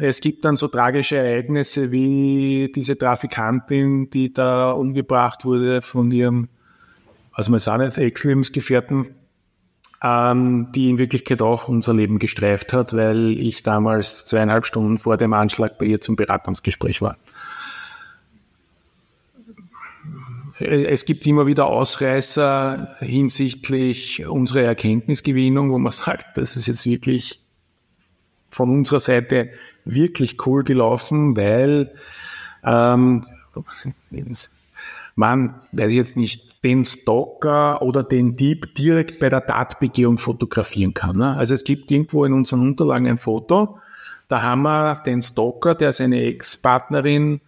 [0.01, 6.49] es gibt dann so tragische Ereignisse wie diese Trafikantin, die da umgebracht wurde von ihrem,
[7.31, 9.15] also man sagt nicht, Ex-Lebensgefährten,
[10.03, 15.17] ähm, die in Wirklichkeit auch unser Leben gestreift hat, weil ich damals zweieinhalb Stunden vor
[15.17, 17.17] dem Anschlag bei ihr zum Beratungsgespräch war.
[20.59, 27.39] es gibt immer wieder Ausreißer hinsichtlich unserer Erkenntnisgewinnung, wo man sagt, das ist jetzt wirklich
[28.49, 29.51] von unserer Seite
[29.85, 31.93] wirklich cool gelaufen, weil
[32.63, 33.25] ähm,
[35.19, 40.93] man, weiß ich jetzt nicht, den Stalker oder den Dieb direkt bei der Tatbegehung fotografieren
[40.93, 41.17] kann.
[41.17, 41.35] Ne?
[41.35, 43.79] Also es gibt irgendwo in unseren Unterlagen ein Foto,
[44.29, 47.41] da haben wir den Stalker, der seine Ex-Partnerin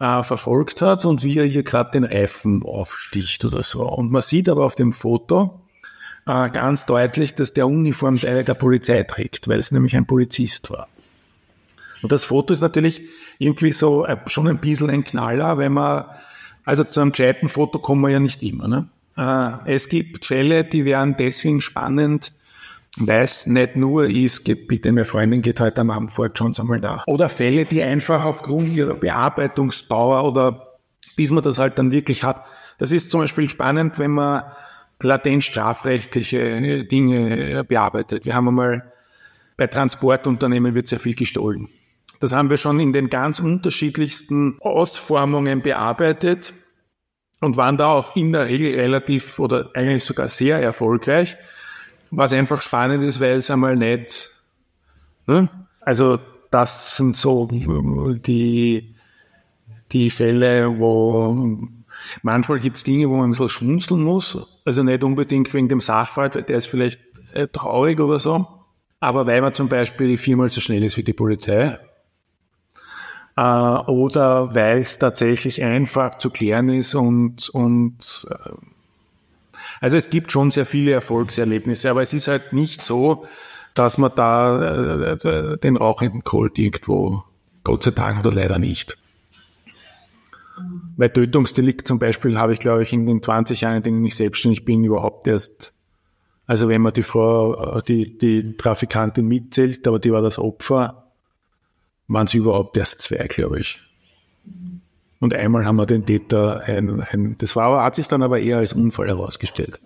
[0.00, 3.86] äh, verfolgt hat und wie er hier gerade den Reifen aufsticht oder so.
[3.86, 5.60] Und man sieht aber auf dem Foto
[6.26, 10.88] äh, ganz deutlich, dass der Uniformteile der Polizei trägt, weil es nämlich ein Polizist war.
[12.02, 13.02] Und das Foto ist natürlich
[13.38, 16.06] irgendwie so äh, schon ein bisschen ein Knaller, wenn man,
[16.64, 18.68] also zu einem gescheiten Foto kommen wir ja nicht immer.
[18.68, 18.88] Ne?
[19.16, 22.32] Äh, es gibt Fälle, die wären deswegen spannend,
[22.96, 26.62] weil es nicht nur ist, bitte, meine Freundin geht heute am Abend vor, schauen Sie
[26.62, 27.06] einmal nach.
[27.06, 30.78] Oder Fälle, die einfach aufgrund ihrer Bearbeitungsdauer oder
[31.16, 32.44] bis man das halt dann wirklich hat.
[32.78, 34.42] Das ist zum Beispiel spannend, wenn man
[35.00, 38.24] latent strafrechtliche Dinge bearbeitet.
[38.24, 38.92] Wir haben einmal
[39.56, 41.68] bei Transportunternehmen wird sehr viel gestohlen.
[42.20, 46.54] Das haben wir schon in den ganz unterschiedlichsten Ausformungen bearbeitet
[47.40, 51.36] und waren da auch in der Regel relativ oder eigentlich sogar sehr erfolgreich,
[52.10, 54.30] was einfach spannend ist, weil es einmal nicht,
[55.26, 55.48] ne?
[55.80, 56.18] also
[56.50, 58.94] das sind so die,
[59.92, 61.68] die Fälle, wo
[62.22, 65.80] manchmal gibt es Dinge, wo man ein bisschen schmunzeln muss, also nicht unbedingt wegen dem
[65.80, 67.00] Sachverhalt, der ist vielleicht
[67.32, 68.46] äh, traurig oder so,
[69.00, 71.78] aber weil man zum Beispiel viermal so schnell ist wie die Polizei
[73.36, 78.50] äh, oder weil es tatsächlich einfach zu klären ist und, und äh,
[79.80, 83.26] also es gibt schon sehr viele Erfolgserlebnisse, aber es ist halt nicht so,
[83.74, 87.24] dass man da äh, den rauchenden Colt irgendwo,
[87.64, 88.96] Gott sei Dank oder leider nicht.
[90.96, 94.14] Weil Tötungsdelikt zum Beispiel habe ich, glaube ich, in den 20 Jahren, in denen ich
[94.14, 95.74] selbstständig bin, überhaupt erst,
[96.46, 101.03] also wenn man die Frau, die, die Trafikantin mitzählt, aber die war das Opfer,
[102.08, 103.80] waren es überhaupt erst zwei, glaube ich.
[105.20, 108.58] Und einmal haben wir den Täter, ein, ein, das war, hat sich dann aber eher
[108.58, 109.80] als Unfall herausgestellt.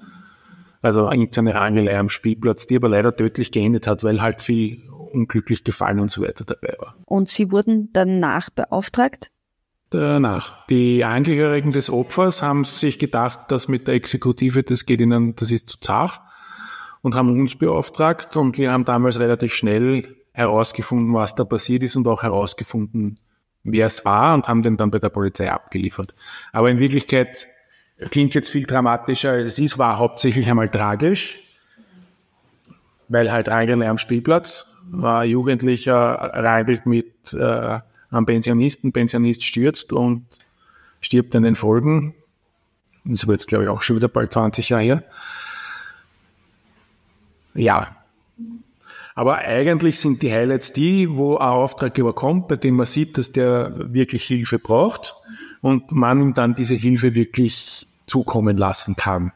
[0.83, 5.65] Also eine Rangelei am Spielplatz, die aber leider tödlich geendet hat, weil halt viel unglücklich
[5.65, 6.95] gefallen und so weiter dabei war.
[7.05, 9.31] Und Sie wurden danach beauftragt?
[9.91, 10.67] Danach.
[10.67, 15.51] Die Angehörigen des Opfers haben sich gedacht, dass mit der Exekutive, das geht ihnen, das
[15.51, 16.21] ist zu zart
[17.01, 21.97] und haben uns beauftragt und wir haben damals relativ schnell herausgefunden, was da passiert ist
[21.97, 23.17] und auch herausgefunden,
[23.65, 26.15] wer es war und haben den dann bei der Polizei abgeliefert.
[26.53, 27.47] Aber in Wirklichkeit
[28.11, 31.41] klingt jetzt viel dramatischer, als es ist, war hauptsächlich einmal tragisch,
[33.09, 40.25] weil halt eigentlich am Spielplatz war Jugendlicher reindelt mit äh, einem Pensionisten, Pensionist stürzt und
[41.01, 42.15] stirbt an den Folgen.
[43.05, 45.05] Das wird jetzt, glaube ich, auch schon wieder bald 20 Jahre her.
[47.55, 47.98] Ja,
[49.19, 53.33] aber eigentlich sind die Highlights die, wo ein Auftraggeber kommt, bei dem man sieht, dass
[53.33, 55.17] der wirklich Hilfe braucht
[55.61, 59.33] und man ihm dann diese Hilfe wirklich zukommen lassen kann.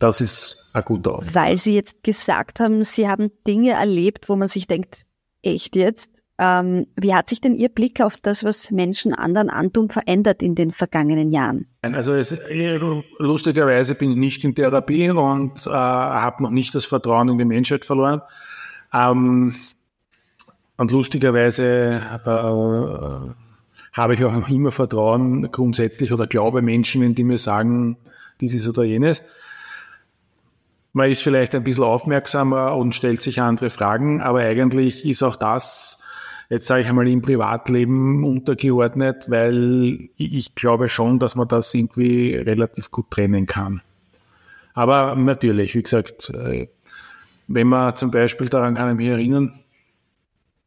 [0.00, 1.34] Das ist ein guter Auftrag.
[1.36, 5.06] Weil Sie jetzt gesagt haben, Sie haben Dinge erlebt, wo man sich denkt,
[5.40, 6.10] echt jetzt?
[6.38, 10.56] Ähm, wie hat sich denn Ihr Blick auf das, was Menschen anderen antun, verändert in
[10.56, 11.68] den vergangenen Jahren?
[11.82, 12.36] Also es,
[13.18, 17.44] lustigerweise bin ich nicht in Therapie und äh, habe noch nicht das Vertrauen in die
[17.44, 18.20] Menschheit verloren.
[18.96, 19.54] Ähm,
[20.78, 23.34] und lustigerweise äh,
[23.92, 27.96] habe ich auch immer Vertrauen grundsätzlich oder glaube Menschen, wenn die mir sagen,
[28.40, 29.22] dieses oder jenes.
[30.92, 35.36] Man ist vielleicht ein bisschen aufmerksamer und stellt sich andere Fragen, aber eigentlich ist auch
[35.36, 36.04] das,
[36.48, 42.34] jetzt sage ich einmal, im Privatleben untergeordnet, weil ich glaube schon, dass man das irgendwie
[42.34, 43.82] relativ gut trennen kann.
[44.72, 46.68] Aber natürlich, wie gesagt, äh,
[47.48, 49.52] wenn man zum Beispiel, daran kann ich mich erinnern,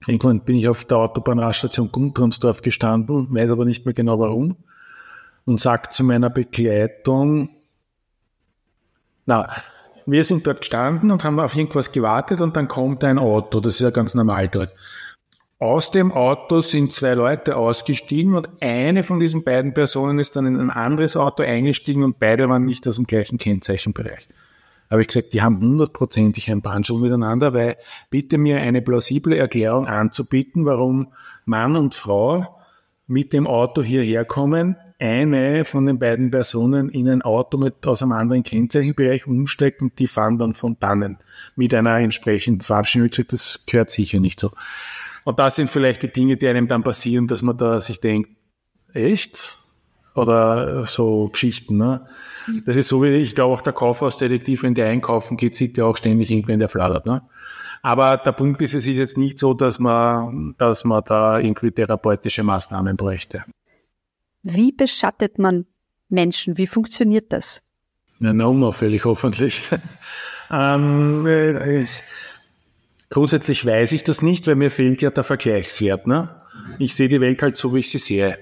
[0.08, 4.56] irgendwann bin ich auf der Autobahnraststation Gumtronsdorf gestanden, weiß aber nicht mehr genau warum,
[5.46, 7.50] und sagt zu meiner Begleitung,
[9.26, 9.50] na,
[10.06, 13.76] wir sind dort gestanden und haben auf irgendwas gewartet und dann kommt ein Auto, das
[13.76, 14.74] ist ja ganz normal dort.
[15.60, 20.46] Aus dem Auto sind zwei Leute ausgestiegen und eine von diesen beiden Personen ist dann
[20.46, 24.30] in ein anderes Auto eingestiegen und beide waren nicht aus dem gleichen Kennzeichenbereich
[24.90, 27.78] habe ich gesagt, die haben hundertprozentig ein Banschel miteinander, weil
[28.10, 31.14] bitte mir eine plausible Erklärung anzubieten, warum
[31.46, 32.60] Mann und Frau
[33.08, 38.02] mit dem Auto hierher kommen, eine von den beiden Personen in ein Auto mit aus
[38.02, 41.18] einem anderen Kennzeichenbereich umsteigt und die fahren dann von dannen
[41.56, 42.60] mit einer entsprechenden
[43.10, 44.52] gesagt, das gehört sicher nicht so.
[45.24, 48.30] Und das sind vielleicht die Dinge, die einem dann passieren, dass man da sich denkt,
[48.94, 49.60] echt?
[50.20, 51.78] Oder so Geschichten.
[51.78, 52.06] Ne?
[52.66, 55.86] Das ist so wie ich glaube auch der Kaufhausdetektiv, wenn der einkaufen geht, sieht der
[55.86, 57.06] auch ständig irgendwen, der flattert.
[57.06, 57.22] Ne?
[57.82, 61.72] Aber der Punkt ist, es ist jetzt nicht so, dass man, dass man da irgendwie
[61.72, 63.46] therapeutische Maßnahmen bräuchte.
[64.44, 65.66] Wie beschattet man
[66.10, 66.58] Menschen?
[66.58, 67.62] Wie funktioniert das?
[68.20, 69.64] Ja, na, unauffällig hoffentlich.
[70.52, 71.86] ähm, äh,
[73.10, 76.06] grundsätzlich weiß ich das nicht, weil mir fehlt ja der Vergleichswert.
[76.06, 76.30] Ne?
[76.80, 78.38] Ich sehe die Welt halt so, wie ich sie sehe.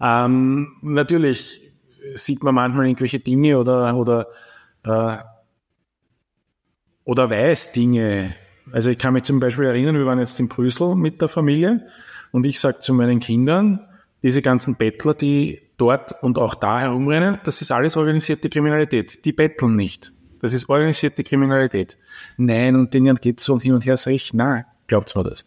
[0.00, 1.60] Ähm, natürlich
[2.14, 4.26] sieht man manchmal irgendwelche Dinge oder, oder,
[4.84, 5.18] äh,
[7.04, 8.34] oder weiß Dinge.
[8.72, 11.86] Also ich kann mich zum Beispiel erinnern, wir waren jetzt in Brüssel mit der Familie
[12.32, 13.80] und ich sage zu meinen Kindern,
[14.22, 19.24] diese ganzen Bettler, die dort und auch da herumrennen, das ist alles organisierte Kriminalität.
[19.24, 20.12] Die betteln nicht.
[20.40, 21.96] Das ist organisierte Kriminalität.
[22.36, 25.44] Nein, und denen geht so und hin und her, sage ich, na, glaubt mir das.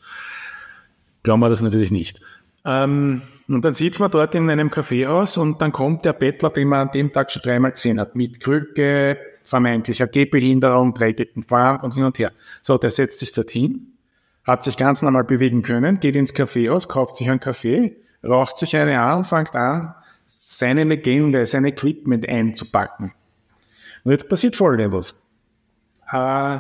[1.23, 2.19] Glauben wir das natürlich nicht.
[2.65, 6.69] Ähm, und dann sitzt man dort in einem Kaffeehaus und dann kommt der Bettler, den
[6.69, 11.93] man an dem Tag schon dreimal gesehen hat, mit Krücke, vermeintlicher Gehbehinderung, dreckigem Fahrrad und
[11.93, 12.31] hin und her.
[12.61, 13.93] So, der setzt sich dorthin,
[14.45, 18.75] hat sich ganz normal bewegen können, geht ins Kaffeehaus, kauft sich einen Kaffee, raucht sich
[18.77, 19.93] eine an und fängt an,
[20.25, 23.13] seine Legende, sein Equipment einzupacken.
[24.05, 25.15] Und jetzt passiert Folgendes.
[26.11, 26.59] Äh,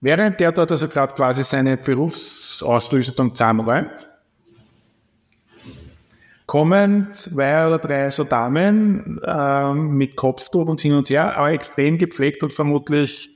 [0.00, 4.06] während der dort also gerade quasi seine Berufsausrüstung zusammenräumt,
[6.48, 11.98] kommen zwei oder drei so Damen äh, mit Kopftuch und hin und her, aber extrem
[11.98, 13.28] gepflegt und vermutlich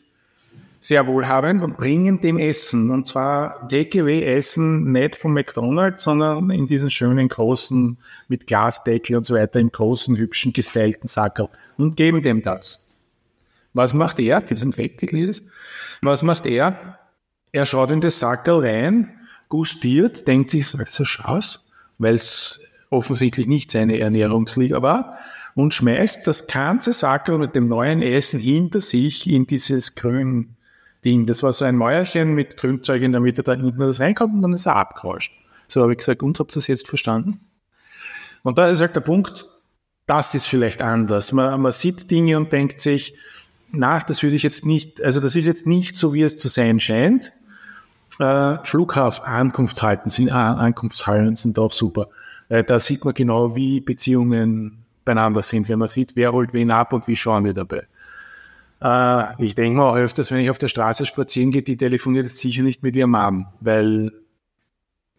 [0.81, 2.91] sehr wohlhabend und bringen dem Essen.
[2.91, 7.99] Und zwar Takeaway-Essen nicht von McDonald's, sondern in diesen schönen großen,
[8.29, 12.87] mit Glasdeckel und so weiter, im großen, hübschen, gestylten Sackerl und geben dem das.
[13.75, 14.41] Was macht er?
[14.41, 15.43] Das ist ein Weggeglied.
[16.01, 16.99] Was macht er?
[17.53, 19.11] Er schaut in das Sackerl rein,
[19.51, 25.19] gustiert, denkt sich, so schau's, weil es offensichtlich nicht seine Ernährungsliga war,
[25.55, 30.57] und schmeißt das ganze Sackerl mit dem neuen Essen hinter sich in dieses grün
[31.05, 31.27] Ding.
[31.27, 34.43] Das war so ein Mäuerchen mit Grünzeug in der Mitte, da hinten das reinkommt und
[34.43, 35.33] dann ist er abgerauscht.
[35.69, 37.41] So habe ich gesagt, und habt ihr das jetzt verstanden?
[38.43, 39.47] Und da ist halt der Punkt,
[40.07, 41.33] das ist vielleicht anders.
[41.33, 43.15] Man, man sieht Dinge und denkt sich,
[43.73, 46.49] na, das würde ich jetzt nicht, also das ist jetzt nicht so, wie es zu
[46.49, 47.33] sein scheint.
[48.19, 52.09] Äh, Flughafen, Ankunftshalten sind, äh, Ankunftshallen sind auch super.
[52.53, 56.71] Äh, da sieht man genau, wie Beziehungen beieinander sind, wenn man sieht, wer holt wen
[56.71, 57.87] ab und wie schauen wir dabei.
[58.83, 62.29] Äh, ich denke mal auch öfters, wenn ich auf der Straße spazieren gehe, die telefoniert
[62.29, 64.13] sicher nicht mit ihrem Mom, weil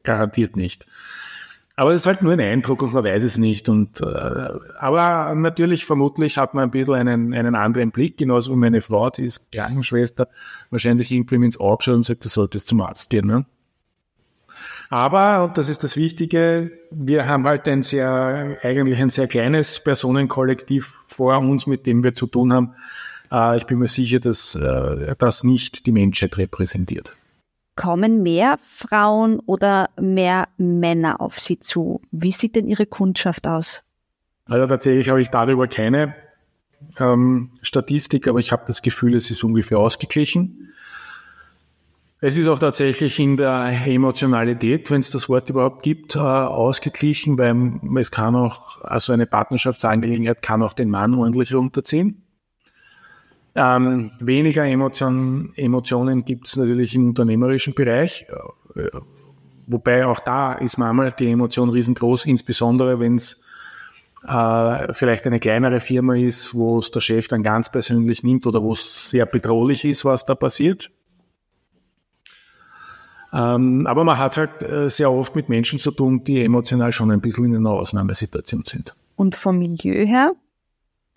[0.04, 0.86] garantiert nicht.
[1.76, 3.68] Aber das ist halt nur ein Eindruck und man weiß es nicht.
[3.68, 8.58] Und, äh, aber natürlich, vermutlich hat man ein bisschen einen, einen anderen Blick, genauso wie
[8.58, 10.28] meine Frau, die ist Krankenschwester,
[10.70, 13.26] wahrscheinlich irgendwie ins Auge schaut und sagt, du solltest zum Arzt gehen.
[13.26, 13.48] Ne?
[14.94, 19.84] Aber, und das ist das Wichtige, wir haben halt ein sehr, eigentlich ein sehr kleines
[19.84, 22.76] Personenkollektiv vor uns, mit dem wir zu tun haben.
[23.32, 27.16] Äh, ich bin mir sicher, dass äh, das nicht die Menschheit repräsentiert.
[27.76, 32.00] Kommen mehr Frauen oder mehr Männer auf Sie zu?
[32.12, 33.82] Wie sieht denn Ihre Kundschaft aus?
[34.46, 36.14] Also tatsächlich habe ich darüber keine
[37.00, 40.63] ähm, Statistik, aber ich habe das Gefühl, es ist ungefähr ausgeglichen.
[42.26, 47.38] Es ist auch tatsächlich in der Emotionalität, wenn es das Wort überhaupt gibt, äh, ausgeglichen,
[47.38, 52.24] weil es kann auch, also eine Partnerschaftsangelegenheit kann auch den Mann ordentlich runterziehen.
[53.56, 58.26] Ähm, weniger Emotion, Emotionen gibt es natürlich im unternehmerischen Bereich,
[58.74, 58.88] äh,
[59.68, 63.46] wobei auch da ist manchmal die Emotion riesengroß, insbesondere wenn es
[64.26, 68.64] äh, vielleicht eine kleinere Firma ist, wo es der Chef dann ganz persönlich nimmt oder
[68.64, 70.90] wo es sehr bedrohlich ist, was da passiert.
[73.34, 77.10] Ähm, aber man hat halt äh, sehr oft mit Menschen zu tun, die emotional schon
[77.10, 78.96] ein bisschen in einer Ausnahmesituation sind.
[79.16, 80.34] Und vom Milieu her?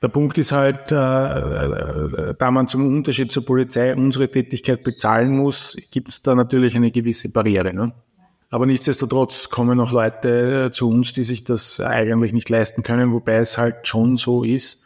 [0.02, 5.37] Der Punkt ist halt, äh, äh, da man zum Unterschied zur Polizei unsere Tätigkeit bezahlen
[5.37, 7.72] muss, gibt es da natürlich eine gewisse Barriere.
[7.72, 7.92] Ne?
[8.50, 13.37] Aber nichtsdestotrotz kommen auch Leute zu uns, die sich das eigentlich nicht leisten können, wobei
[13.37, 14.85] es halt schon so ist,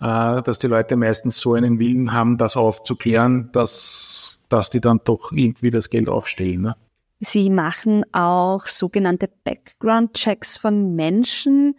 [0.00, 5.00] äh, dass die Leute meistens so einen Willen haben, das aufzuklären, dass, dass die dann
[5.04, 6.62] doch irgendwie das Geld aufstellen.
[6.62, 6.76] Ne?
[7.20, 11.76] Sie machen auch sogenannte Background-Checks von Menschen.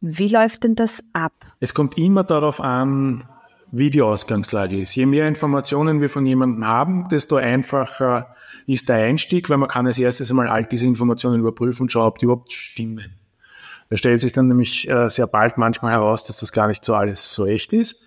[0.00, 1.32] Wie läuft denn das ab?
[1.58, 3.28] Es kommt immer darauf an,
[3.72, 4.94] wie die Ausgangslage ist.
[4.94, 8.34] Je mehr Informationen wir von jemandem haben, desto einfacher
[8.66, 12.06] ist der Einstieg, weil man kann als erstes einmal all diese Informationen überprüfen und schauen,
[12.06, 13.14] ob die überhaupt stimmen.
[13.88, 16.94] Da stellt sich dann nämlich äh, sehr bald manchmal heraus, dass das gar nicht so
[16.94, 18.04] alles so echt ist.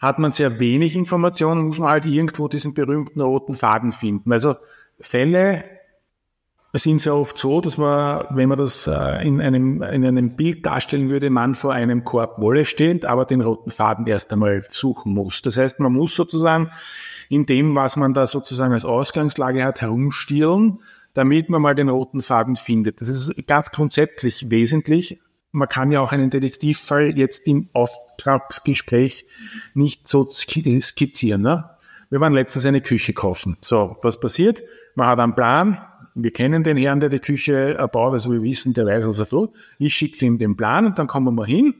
[0.00, 4.32] Hat man sehr wenig Informationen, muss man halt irgendwo diesen berühmten roten Faden finden.
[4.32, 4.56] Also
[5.00, 5.64] Fälle
[6.78, 10.66] sind sehr oft so, dass man, wenn man das äh, in einem, in einem Bild
[10.66, 15.14] darstellen würde, man vor einem Korb Wolle steht, aber den roten Faden erst einmal suchen
[15.14, 15.42] muss.
[15.42, 16.70] Das heißt, man muss sozusagen
[17.28, 20.80] in dem, was man da sozusagen als Ausgangslage hat, herumstieren,
[21.14, 23.00] damit man mal den roten Faden findet.
[23.00, 25.20] Das ist ganz grundsätzlich wesentlich.
[25.56, 29.24] Man kann ja auch einen Detektivfall jetzt im Auftragsgespräch
[29.72, 31.40] nicht so skizzieren.
[31.40, 31.70] Ne?
[32.10, 33.56] Wir waren letztens eine Küche kaufen.
[33.62, 34.62] So, was passiert?
[34.96, 35.80] Man hat einen Plan,
[36.14, 39.28] wir kennen den Herrn, der die Küche baut, also wir wissen, der weiß, was er
[39.28, 39.54] tut.
[39.78, 41.74] Ich schicke ihm den Plan und dann kommen wir hin.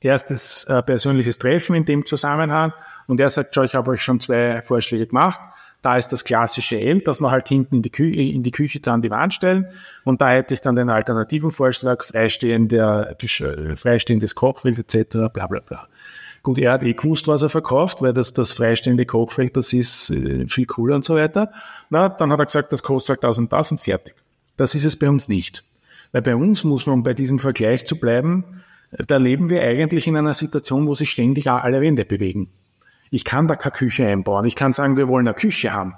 [0.00, 2.74] Erstes äh, persönliches Treffen in dem Zusammenhang
[3.06, 5.40] und er sagt, schau, ich habe euch schon zwei Vorschläge gemacht.
[5.82, 8.80] Da ist das klassische L, das wir halt hinten in die, Kü in die Küche
[8.86, 9.66] an die Wand stellen.
[10.04, 15.32] Und da hätte ich dann den alternativen Vorschlag, freistehender, äh, freistehendes Kochfeld etc.
[15.32, 15.88] bla bla bla.
[16.42, 20.10] Gut, er hat eh gewusst, was er verkauft, weil das, das freistehende Kochfeld, das ist
[20.10, 21.50] äh, viel cooler und so weiter.
[21.90, 24.14] Na, dann hat er gesagt, das kostet halt 1000 das und fertig.
[24.56, 25.64] Das ist es bei uns nicht.
[26.12, 30.06] Weil bei uns muss man, um bei diesem Vergleich zu bleiben, da leben wir eigentlich
[30.06, 32.50] in einer Situation, wo sich ständig alle Wände bewegen.
[33.10, 34.44] Ich kann da keine Küche einbauen.
[34.44, 35.94] Ich kann sagen, wir wollen eine Küche haben.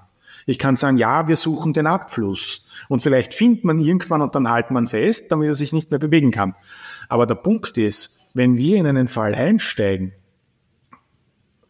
[0.46, 2.66] Ich kann sagen, ja, wir suchen den Abfluss.
[2.88, 6.00] Und vielleicht findet man irgendwann und dann halten man fest, damit er sich nicht mehr
[6.00, 6.54] bewegen kann.
[7.08, 10.12] Aber der Punkt ist, wenn wir in einen Fall einsteigen,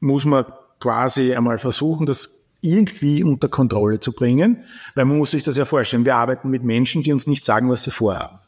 [0.01, 0.47] muss man
[0.81, 4.65] quasi einmal versuchen, das irgendwie unter Kontrolle zu bringen,
[4.95, 6.05] weil man muss sich das ja vorstellen.
[6.05, 8.39] Wir arbeiten mit Menschen, die uns nicht sagen, was sie vorhaben.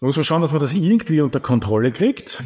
[0.00, 2.42] Da muss man schauen, dass man das irgendwie unter Kontrolle kriegt.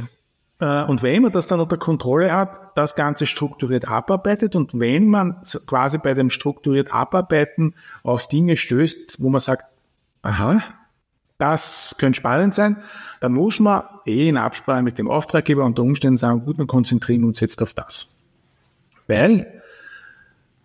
[0.61, 5.09] Äh, und wenn man das dann unter Kontrolle hat, das Ganze strukturiert abarbeitet und wenn
[5.09, 9.65] man quasi bei dem strukturiert Abarbeiten auf Dinge stößt, wo man sagt,
[10.23, 10.63] aha,
[11.39, 12.79] das könnte spannend sein,
[13.21, 17.25] dann muss man eh in Absprache mit dem Auftraggeber unter Umständen sagen, gut, wir konzentrieren
[17.25, 18.17] uns jetzt auf das.
[19.07, 19.63] Weil,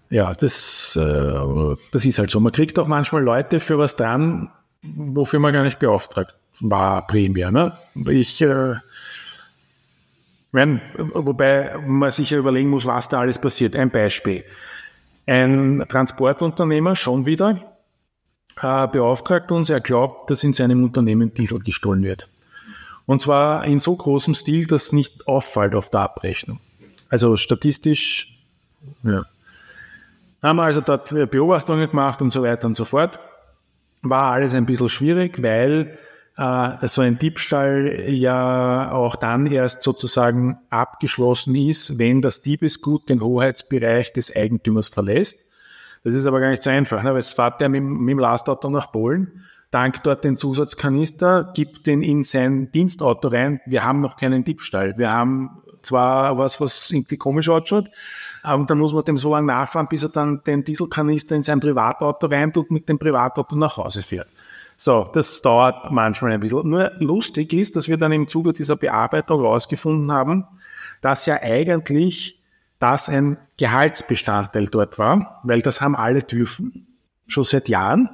[0.10, 2.39] ja, das, äh, das ist halt so.
[2.39, 4.50] Man kriegt auch manchmal Leute für was dran,
[4.82, 7.52] wofür man gar nicht beauftragt war primär.
[7.52, 7.74] Ne?
[8.10, 8.76] Ich, äh,
[10.54, 13.76] wobei man sich ja überlegen muss, was da alles passiert.
[13.76, 14.43] Ein Beispiel.
[15.26, 17.60] Ein Transportunternehmer schon wieder
[18.62, 22.30] äh, beauftragt uns, er glaubt, dass in seinem Unternehmen Diesel gestohlen wird.
[23.06, 26.60] Und zwar in so großem Stil, dass nicht auffällt auf der Abrechnung.
[27.10, 28.34] Also statistisch
[29.04, 29.24] ja.
[30.41, 33.20] Haben wir also dort Beobachtungen gemacht und so weiter und so fort.
[34.01, 35.97] War alles ein bisschen schwierig, weil
[36.38, 43.22] äh, so ein Diebstahl ja auch dann erst sozusagen abgeschlossen ist, wenn das Diebesgut den
[43.22, 45.52] Hoheitsbereich des Eigentümers verlässt.
[46.04, 47.12] Das ist aber gar nicht so einfach, ne?
[47.12, 51.88] weil jetzt fährt er mit, mit dem Lastauto nach Polen, tankt dort den Zusatzkanister, gibt
[51.88, 53.62] den in sein Dienstauto rein.
[53.66, 54.98] Wir haben noch keinen Diebstahl.
[54.98, 57.90] Wir haben zwar was, was irgendwie komisch ausschaut,
[58.44, 61.62] und dann muss man dem so lange nachfahren, bis er dann den Dieselkanister in sein
[61.62, 64.28] Privatauto reintut und mit dem Privatauto nach Hause fährt.
[64.78, 66.69] So, das dauert manchmal ein bisschen.
[66.69, 70.45] Nur lustig ist, dass wir dann im Zuge dieser Bearbeitung herausgefunden haben,
[71.01, 72.41] dass ja eigentlich
[72.80, 76.88] das ein Gehaltsbestandteil dort war, weil das haben alle dürfen,
[77.28, 78.09] schon seit Jahren.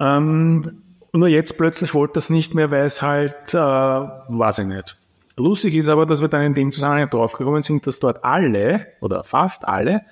[0.00, 4.96] Ähm, nur jetzt plötzlich wollte das nicht mehr, weil es halt, äh, weiß ich nicht,
[5.38, 9.22] Lustig ist aber, dass wir dann in dem Zusammenhang draufgekommen sind, dass dort alle oder
[9.22, 10.02] fast alle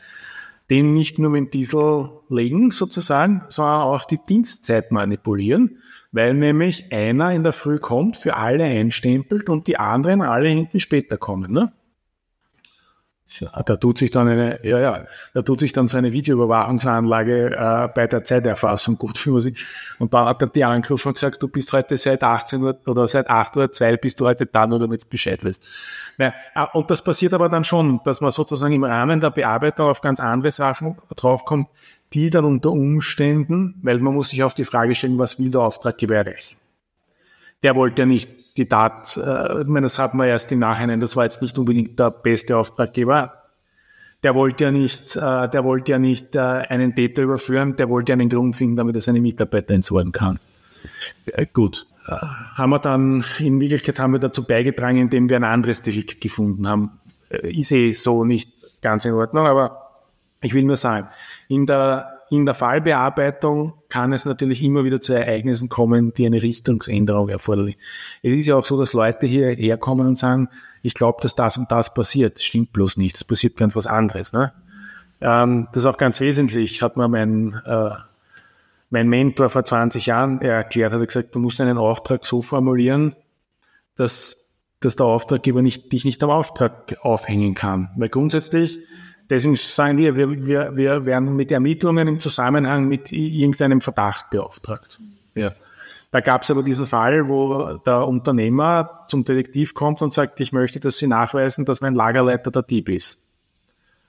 [0.71, 5.79] den nicht nur mit Diesel legen sozusagen, sondern auch die Dienstzeit manipulieren,
[6.12, 10.81] weil nämlich einer in der Früh kommt, für alle einstempelt und die anderen alle hinten
[10.81, 11.53] später kommen.
[11.53, 11.73] Ne?
[13.29, 15.05] Ja, da tut sich dann eine, ja, ja,
[15.35, 19.66] da tut sich dann so eine Videoüberwachungsanlage äh, bei der Zeiterfassung gut für sich.
[19.99, 23.09] Und dann hat er die angerufen und gesagt, du bist heute seit 18 Uhr oder
[23.09, 25.68] seit 8 Uhr 2 bist du heute da, nur damit du Bescheid weißt.
[26.18, 29.89] Ja, äh, und das passiert aber dann schon, dass man sozusagen im Rahmen der Bearbeitung
[29.89, 31.68] auf ganz andere Sachen draufkommt,
[32.12, 35.62] die dann unter Umständen, weil man muss sich auf die Frage stellen, was will der
[35.62, 36.57] Auftraggeber erreichen?
[37.62, 41.00] Der wollte ja nicht die Tat, äh, ich meine, das hat man erst im Nachhinein,
[41.00, 43.32] das war jetzt nicht unbedingt der beste Auftraggeber.
[44.22, 48.12] Der wollte ja nicht, äh, der wollte ja nicht äh, einen Täter überführen, der wollte
[48.12, 50.38] ja einen Grund finden, damit er seine Mitarbeiter entsorgen kann.
[51.26, 51.86] Äh, gut.
[52.09, 52.16] Äh,
[52.54, 56.66] haben wir dann, in Wirklichkeit haben wir dazu beigetragen, indem wir ein anderes Delikt gefunden
[56.68, 56.92] haben.
[57.28, 59.90] Äh, ist eh so nicht ganz in Ordnung, aber
[60.40, 61.09] ich will nur sagen,
[61.48, 66.43] in der in der Fallbearbeitung kann es natürlich immer wieder zu Ereignissen kommen, die eine
[66.43, 67.79] Richtungsänderung erforderlich.
[68.22, 70.49] Es ist ja auch so, dass Leute hierher kommen und sagen,
[70.83, 72.37] ich glaube, dass das und das passiert.
[72.37, 73.16] Das stimmt bloß nicht.
[73.16, 74.33] Es passiert ganz was anderes.
[74.33, 74.53] Ne?
[75.20, 77.91] Ähm, das ist auch ganz wesentlich, hat mir mein, äh,
[78.91, 83.14] mein Mentor vor 20 Jahren erklärt, hat er gesagt, du musst einen Auftrag so formulieren,
[83.97, 87.91] dass, dass der Auftraggeber nicht, dich nicht am Auftrag aufhängen kann.
[87.97, 88.79] Weil grundsätzlich
[89.29, 95.01] Deswegen sagen wir, wir, wir, wir werden mit Ermittlungen im Zusammenhang mit irgendeinem Verdacht beauftragt.
[95.35, 95.53] Ja.
[96.12, 100.53] Da gab es aber diesen Fall, wo der Unternehmer zum Detektiv kommt und sagt, ich
[100.53, 103.20] möchte, dass Sie nachweisen, dass mein Lagerleiter der Dieb ist.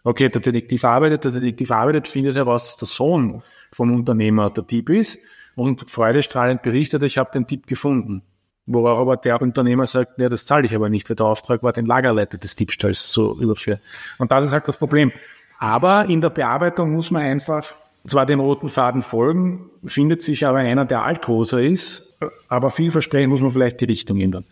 [0.03, 3.41] Okay, der Detektiv arbeitet, der Detektiv arbeitet, findet heraus, dass der Sohn
[3.71, 5.19] vom Unternehmer der Dieb ist
[5.55, 8.21] und freudestrahlend berichtet, ich habe den Dieb gefunden.
[8.67, 11.71] Worauf aber der Unternehmer sagt, ja, das zahle ich aber nicht, weil der Auftrag war,
[11.71, 13.79] den Lagerleiter des Diebstahls zu überführen.
[14.17, 15.11] Und das ist halt das Problem.
[15.57, 17.73] Aber in der Bearbeitung muss man einfach
[18.05, 22.15] zwar dem roten Faden folgen, findet sich aber einer, der altgroßer ist,
[22.47, 24.45] aber vielversprechend muss man vielleicht die Richtung ändern.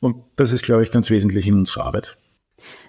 [0.00, 2.16] Und das ist, glaube ich, ganz wesentlich in unserer Arbeit.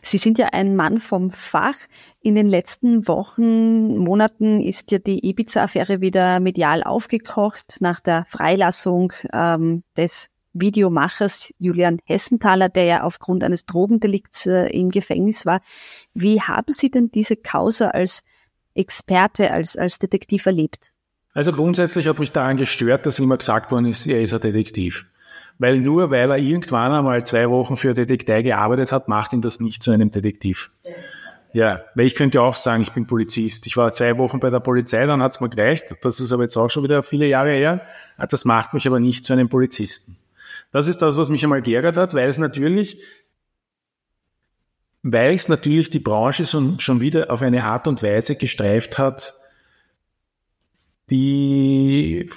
[0.02, 1.76] Sie sind ja ein Mann vom Fach.
[2.22, 9.14] In den letzten Wochen, Monaten ist ja die Ibiza-Affäre wieder medial aufgekocht nach der Freilassung
[9.34, 10.30] ähm, des
[10.60, 15.62] Videomachers Julian Hessenthaler, der ja aufgrund eines Drogendelikts äh, im Gefängnis war.
[16.14, 18.24] Wie haben Sie denn diese Causa als
[18.74, 20.94] Experte, als, als Detektiv erlebt?
[21.34, 25.06] Also grundsätzlich hat mich daran gestört, dass immer gesagt worden ist, er ist ein Detektiv.
[25.60, 29.60] Weil nur weil er irgendwann einmal zwei Wochen für Detektei gearbeitet hat, macht ihn das
[29.60, 30.72] nicht zu einem Detektiv.
[31.54, 33.66] Ja, weil ich könnte auch sagen, ich bin Polizist.
[33.66, 35.86] Ich war zwei Wochen bei der Polizei, dann hat's mir gereicht.
[36.02, 37.82] Das ist aber jetzt auch schon wieder viele Jahre her.
[38.30, 40.18] Das macht mich aber nicht zu einem Polizisten.
[40.72, 43.02] Das ist das, was mich einmal geärgert hat, weil es natürlich,
[45.04, 49.34] weil es natürlich die Branche schon, schon wieder auf eine Art und Weise gestreift hat,
[51.10, 52.30] die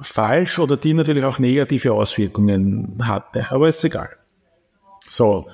[0.00, 3.50] falsch oder die natürlich auch negative Auswirkungen hatte.
[3.50, 4.16] Aber ist egal.
[5.08, 5.48] So.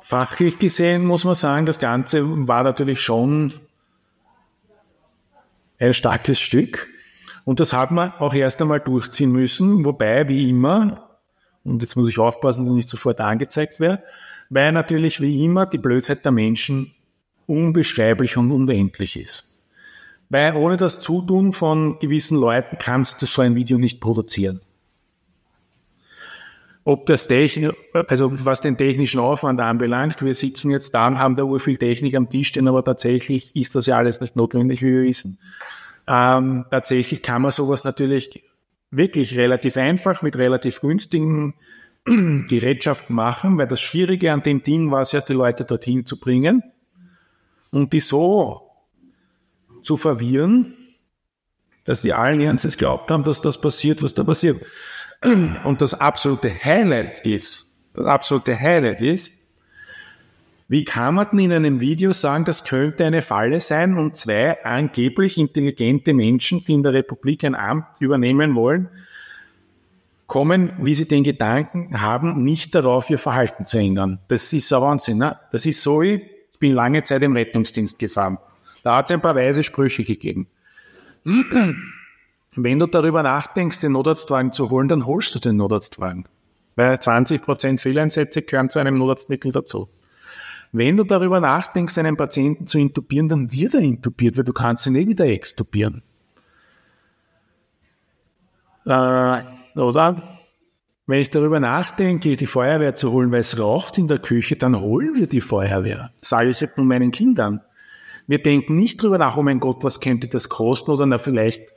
[0.00, 3.52] Fachlich gesehen muss man sagen, das Ganze war natürlich schon
[5.78, 6.88] ein starkes Stück.
[7.46, 11.16] Und das hat man auch erst einmal durchziehen müssen, wobei, wie immer,
[11.62, 14.02] und jetzt muss ich aufpassen, dass ich nicht sofort angezeigt werde,
[14.50, 16.92] weil natürlich wie immer die Blödheit der Menschen
[17.46, 19.64] unbeschreiblich und unendlich ist.
[20.28, 24.60] Weil ohne das Zutun von gewissen Leuten kannst du so ein Video nicht produzieren.
[26.82, 27.76] Ob das Technik,
[28.08, 31.78] also was den technischen Aufwand anbelangt, wir sitzen jetzt da und haben da ur viel
[31.78, 35.38] Technik am Tisch stehen, aber tatsächlich ist das ja alles nicht notwendig, wie wir wissen.
[36.08, 38.44] Ähm, tatsächlich kann man sowas natürlich
[38.90, 41.54] wirklich relativ einfach mit relativ günstigen
[42.04, 46.18] Gerätschaften machen, weil das Schwierige an dem Ding war es ja, die Leute dorthin zu
[46.18, 46.62] bringen
[47.70, 48.70] und die so
[49.82, 50.74] zu verwirren,
[51.84, 54.64] dass die allen Ernstes glaubt haben, dass das passiert, was da passiert.
[55.64, 59.45] Und das absolute Highlight ist, das absolute Highlight ist,
[60.68, 64.64] wie kann man denn in einem Video sagen, das könnte eine Falle sein und zwei
[64.64, 68.88] angeblich intelligente Menschen, die in der Republik ein Amt übernehmen wollen,
[70.26, 74.18] kommen, wie sie den Gedanken haben, nicht darauf, ihr Verhalten zu ändern.
[74.26, 75.18] Das ist ein Wahnsinn.
[75.18, 75.38] Ne?
[75.52, 76.20] Das ist so, ich
[76.58, 78.38] bin lange Zeit im Rettungsdienst gefahren.
[78.82, 80.48] Da hat es ein paar weise Sprüche gegeben.
[82.56, 86.26] Wenn du darüber nachdenkst, den Notarztwagen zu holen, dann holst du den Notarztwagen.
[86.74, 89.88] Weil 20% Fehleinsätze gehören zu einem Notarztmittel dazu.
[90.76, 94.86] Wenn du darüber nachdenkst, einen Patienten zu intubieren, dann wird er intubiert, weil du kannst
[94.86, 96.02] ihn nicht wieder extubieren.
[98.84, 99.40] Äh,
[99.74, 100.22] oder?
[101.06, 104.78] Wenn ich darüber nachdenke, die Feuerwehr zu holen, weil es raucht in der Küche, dann
[104.78, 106.12] holen wir die Feuerwehr.
[106.20, 107.62] Sage ich jetzt meinen Kindern.
[108.26, 111.72] Wir denken nicht darüber nach, oh mein Gott, was könnte das kosten oder na, vielleicht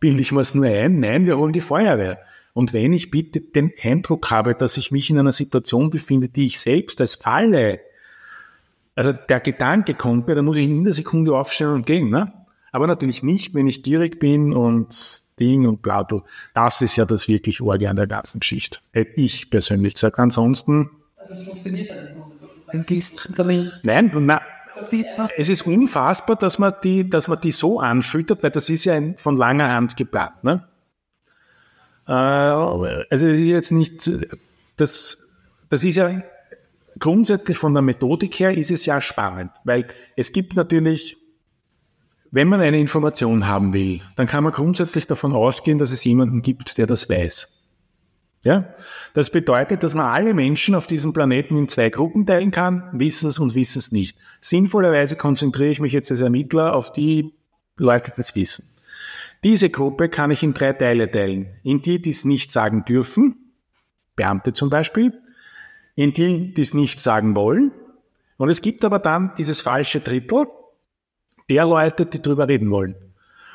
[0.00, 0.98] bilde ich mir es nur ein.
[0.98, 2.18] Nein, wir holen die Feuerwehr.
[2.54, 6.46] Und wenn ich bitte den Eindruck habe, dass ich mich in einer Situation befinde, die
[6.46, 7.80] ich selbst als Falle,
[8.94, 12.10] also der Gedanke kommt mir, dann muss ich in der Sekunde aufstehen und gehen.
[12.10, 12.32] Ne?
[12.72, 16.22] Aber natürlich nicht, wenn ich direkt bin und Ding und bla, bla.
[16.54, 18.78] Das ist ja das wirklich Orge an der ganzen Geschichte.
[18.92, 20.18] Hätte ich persönlich gesagt.
[20.18, 20.90] Ansonsten.
[21.28, 23.72] Das funktioniert dann nicht sozusagen.
[23.84, 24.40] Nein, nein,
[25.36, 28.94] es ist unfassbar, dass man die, dass man die so anfüttert, weil das ist ja
[28.94, 30.44] ein, von langer Hand geplant.
[30.44, 30.66] Ne?
[32.08, 34.10] Äh, also es ist jetzt nicht,
[34.76, 35.28] das,
[35.68, 36.22] das ist ja
[36.98, 39.86] grundsätzlich von der Methodik her ist es ja spannend, weil
[40.16, 41.16] es gibt natürlich,
[42.30, 46.42] wenn man eine Information haben will, dann kann man grundsätzlich davon ausgehen, dass es jemanden
[46.42, 47.68] gibt, der das weiß.
[48.42, 48.68] Ja?
[49.14, 53.28] Das bedeutet, dass man alle Menschen auf diesem Planeten in zwei Gruppen teilen kann, wissen
[53.28, 54.18] es und wissen es nicht.
[54.40, 57.34] Sinnvollerweise konzentriere ich mich jetzt als Ermittler auf die
[57.76, 58.77] Leute, die das wissen.
[59.44, 61.46] Diese Gruppe kann ich in drei Teile teilen.
[61.62, 63.36] In die, die es nicht sagen dürfen,
[64.16, 65.12] Beamte zum Beispiel,
[65.94, 67.72] in die, die es nicht sagen wollen.
[68.36, 70.46] Und es gibt aber dann dieses falsche Drittel
[71.48, 72.94] der Leute, die drüber reden wollen.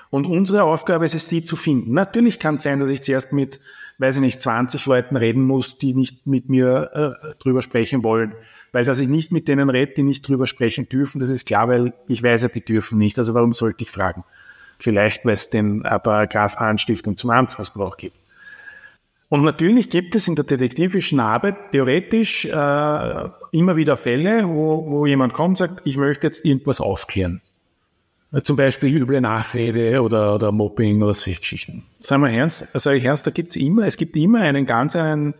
[0.09, 1.93] Und unsere Aufgabe ist es, sie zu finden.
[1.93, 3.59] Natürlich kann es sein, dass ich zuerst mit,
[3.97, 8.33] weiß ich nicht, 20 Leuten reden muss, die nicht mit mir äh, drüber sprechen wollen.
[8.71, 11.67] Weil dass ich nicht mit denen rede, die nicht drüber sprechen dürfen, das ist klar,
[11.67, 13.17] weil ich weiß ja, die dürfen nicht.
[13.17, 14.23] Also warum sollte ich fragen?
[14.83, 18.17] Vielleicht, weil es den äh, Paragraph Anstiftung zum Amtsmissbrauch gibt.
[19.29, 22.49] Und natürlich gibt es in der detektivischen Arbeit theoretisch äh,
[23.51, 27.39] immer wieder Fälle, wo, wo jemand kommt und sagt, ich möchte jetzt irgendwas aufklären.
[28.43, 31.83] Zum Beispiel üble Nachrede oder, oder Mobbing oder solche Geschichten.
[31.95, 35.33] Sagen wir ernst, sage ich ernst, da gibt's immer, es gibt immer einen ganz einen,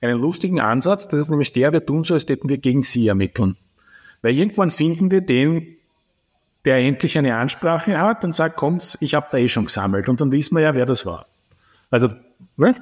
[0.00, 3.06] einen lustigen Ansatz, das ist nämlich der, wir tun so, als hätten wir gegen sie
[3.06, 3.56] ermitteln.
[4.20, 5.76] Weil irgendwann finden wir den,
[6.64, 10.08] der endlich eine Ansprache hat und sagt, kommt, ich habe da eh schon gesammelt.
[10.08, 11.26] Und dann wissen wir ja, wer das war.
[11.90, 12.10] Also,
[12.56, 12.74] ne?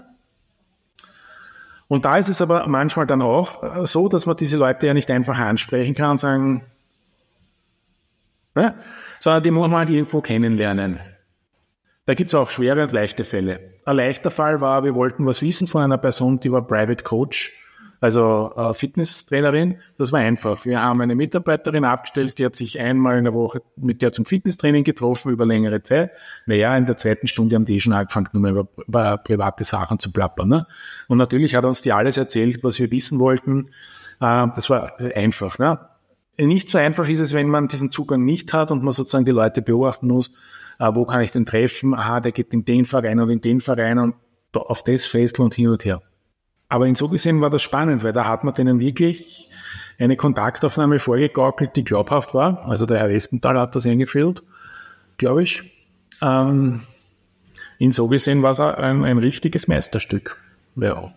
[1.86, 5.10] Und da ist es aber manchmal dann auch so, dass man diese Leute ja nicht
[5.10, 6.64] einfach ansprechen kann und sagen,
[8.54, 8.74] ne?
[9.20, 11.00] sondern die muss man halt irgendwo kennenlernen.
[12.04, 13.74] Da gibt es auch schwere und leichte Fälle.
[13.86, 17.52] Ein leichter Fall war, wir wollten was wissen von einer Person, die war Private Coach,
[18.00, 19.78] also äh, Fitnesstrainerin.
[19.96, 20.64] Das war einfach.
[20.64, 24.24] Wir haben eine Mitarbeiterin abgestellt, die hat sich einmal in der Woche mit der zum
[24.24, 26.10] Fitnesstraining getroffen über längere Zeit.
[26.46, 30.12] Naja, in der zweiten Stunde haben die schon angefangen, nur über, über private Sachen zu
[30.12, 30.48] plappern.
[30.48, 30.66] Ne?
[31.08, 33.70] Und natürlich hat uns die alles erzählt, was wir wissen wollten.
[34.20, 35.58] Äh, das war einfach.
[35.58, 35.78] Ne?
[36.38, 39.32] Nicht so einfach ist es, wenn man diesen Zugang nicht hat und man sozusagen die
[39.32, 40.30] Leute beobachten muss,
[40.78, 43.60] äh, wo kann ich den treffen, aha, der geht in den Verein und in den
[43.60, 44.14] Verein und
[44.54, 46.00] auf das Festel und hin und her.
[46.68, 49.48] Aber in so gesehen war das spannend, weil da hat man denen wirklich
[49.98, 52.68] eine Kontaktaufnahme vorgegaukelt, die glaubhaft war.
[52.68, 54.42] Also der Herr Wespenthal hat das eingeführt,
[55.16, 55.62] glaube ich.
[56.22, 56.82] Ähm,
[57.78, 60.36] in so gesehen war es ein, ein richtiges Meisterstück.
[60.76, 61.12] Ja.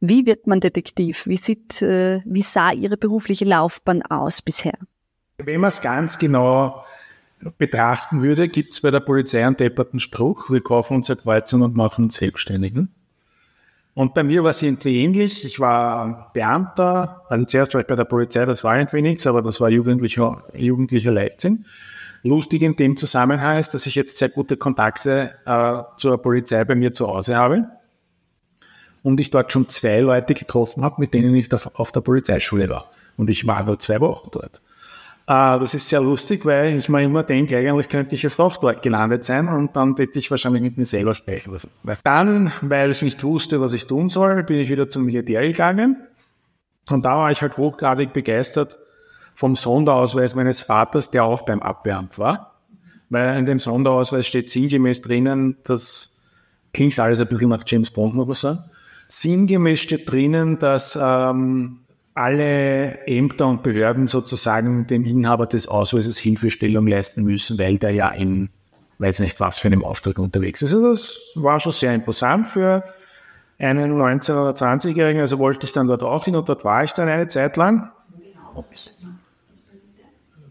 [0.00, 1.26] Wie wird man Detektiv?
[1.26, 4.78] Wie, sieht, äh, wie sah Ihre berufliche Laufbahn aus bisher?
[5.38, 6.84] Wenn man es ganz genau
[7.58, 11.62] betrachten würde, gibt es bei der Polizei einen depperten Spruch, wir kaufen uns eine Kreuzung
[11.62, 12.94] und machen uns Selbstständigen.
[13.98, 15.44] Und bei mir war es irgendwie ähnlich.
[15.44, 19.42] Ich war Beamter, also zuerst war ich bei der Polizei, das war irgendwie nichts, aber
[19.42, 21.64] das war jugendlicher, jugendlicher Leichtsinn.
[22.22, 26.76] Lustig in dem Zusammenhang ist, dass ich jetzt sehr gute Kontakte äh, zur Polizei bei
[26.76, 27.70] mir zu Hause habe
[29.02, 32.92] und ich dort schon zwei Leute getroffen habe, mit denen ich auf der Polizeischule war.
[33.16, 34.62] Und ich war nur zwei Wochen dort.
[35.28, 38.58] Äh, das ist sehr lustig, weil ich mir immer denke, eigentlich könnte ich jetzt auch
[38.80, 41.54] gelandet sein und dann hätte ich wahrscheinlich mit mir selber sprechen.
[42.02, 45.98] Dann, weil ich nicht wusste, was ich tun soll, bin ich wieder zum Militär gegangen.
[46.88, 48.78] Und da war ich halt hochgradig begeistert
[49.34, 52.54] vom Sonderausweis meines Vaters, der auch beim Abwehramt war.
[53.10, 56.26] Weil in dem Sonderausweis steht sinngemäß drinnen, das
[56.72, 58.70] klingt alles ein bisschen nach James Bond, muss man sagen
[59.10, 61.80] Sinngemäß steht drinnen, dass ähm,
[62.18, 68.08] alle Ämter und Behörden sozusagen dem Inhaber des Ausweises Hilfestellung leisten müssen, weil der ja
[68.08, 68.50] in,
[68.98, 70.74] weiß nicht was für einem Auftrag unterwegs ist.
[70.74, 72.82] Also das war schon sehr imposant für
[73.58, 75.20] einen 19- oder 20-Jährigen.
[75.20, 77.92] Also wollte ich dann dort auch hin und dort war ich dann eine Zeit lang.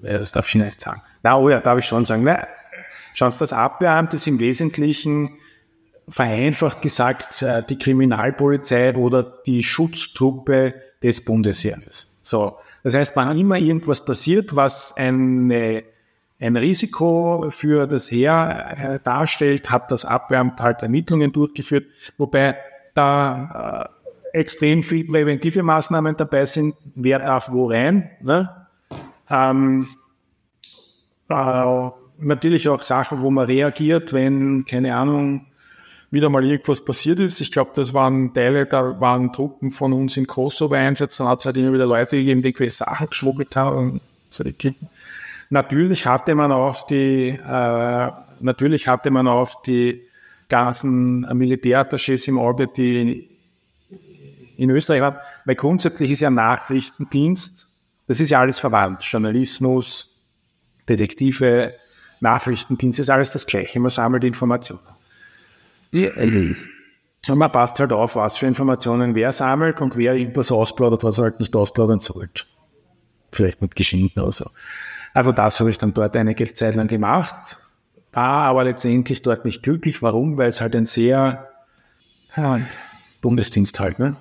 [0.02, 1.02] Das darf ich nicht sagen.
[1.22, 2.26] Na, oh ja, darf ich schon sagen.
[3.14, 5.32] Schauen Sie, das Abwehramt ist im Wesentlichen
[6.08, 12.20] vereinfacht gesagt äh, die Kriminalpolizei oder die Schutztruppe des Bundesheeres.
[12.24, 12.58] So.
[12.84, 15.84] Das heißt, wann immer irgendwas passiert, was eine,
[16.40, 21.86] ein Risiko für das Heer äh, darstellt, hat das Abwehramt halt Ermittlungen durchgeführt,
[22.18, 22.56] wobei
[22.94, 23.90] da
[24.34, 26.76] äh, extrem viel präventive Maßnahmen dabei sind.
[26.96, 28.12] Wer darf wo rein?
[28.22, 28.68] Ne?
[29.30, 29.88] Ähm,
[31.30, 31.90] äh,
[32.20, 35.47] natürlich auch Sachen, wo man reagiert, wenn, keine Ahnung,
[36.10, 37.42] wieder mal irgendwas passiert ist.
[37.42, 41.40] Ich glaube, das waren Teile, da waren Truppen von uns in Kosovo einsetzen, dann hat
[41.40, 44.00] es halt immer wieder Leute gegeben, die irgendwelche Sachen geschmuggelt haben.
[45.50, 50.04] Natürlich hatte man auch die, äh, natürlich hatte man auch die
[50.50, 53.30] ganzen Militärattachés im Orbit, die
[54.58, 57.68] in Österreich waren, weil grundsätzlich ist ja Nachrichtendienst,
[58.08, 59.04] das ist ja alles verwandt.
[59.04, 60.10] Journalismus,
[60.88, 61.74] Detektive,
[62.22, 63.80] Nachrichtendienst ist alles das Gleiche.
[63.80, 64.80] Man sammelt Informationen.
[67.30, 71.18] Und man passt halt auf, was für Informationen wer sammelt und wer irgendwas ausplaudert, was
[71.18, 72.44] er halt nicht ausplaudern sollte.
[73.32, 74.50] Vielleicht mit Geschichten oder so.
[75.14, 77.58] Also das habe ich dann dort einige Zeit lang gemacht,
[78.14, 80.02] war aber letztendlich dort nicht glücklich.
[80.02, 80.38] Warum?
[80.38, 81.48] Weil es halt ein sehr
[82.36, 82.60] ja,
[83.22, 84.16] Bundesdienst halt, ne?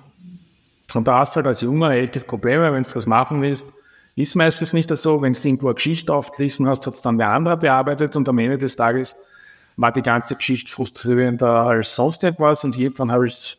[0.93, 3.67] Und da hast du halt als junger ältes Problem, wenn du was machen willst,
[4.15, 5.21] ist meistens nicht das so.
[5.21, 8.39] Wenn du irgendwo eine Geschichte aufgerissen hast, hat es dann wer anderer bearbeitet und am
[8.39, 9.15] Ende des Tages
[9.77, 13.57] war die ganze Geschichte frustrierender als sonst etwas und irgendwann habe ich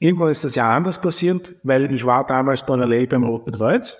[0.00, 3.96] Irgendwann ist das ja anders passiert, weil ich war damals parallel beim Roten Kreuz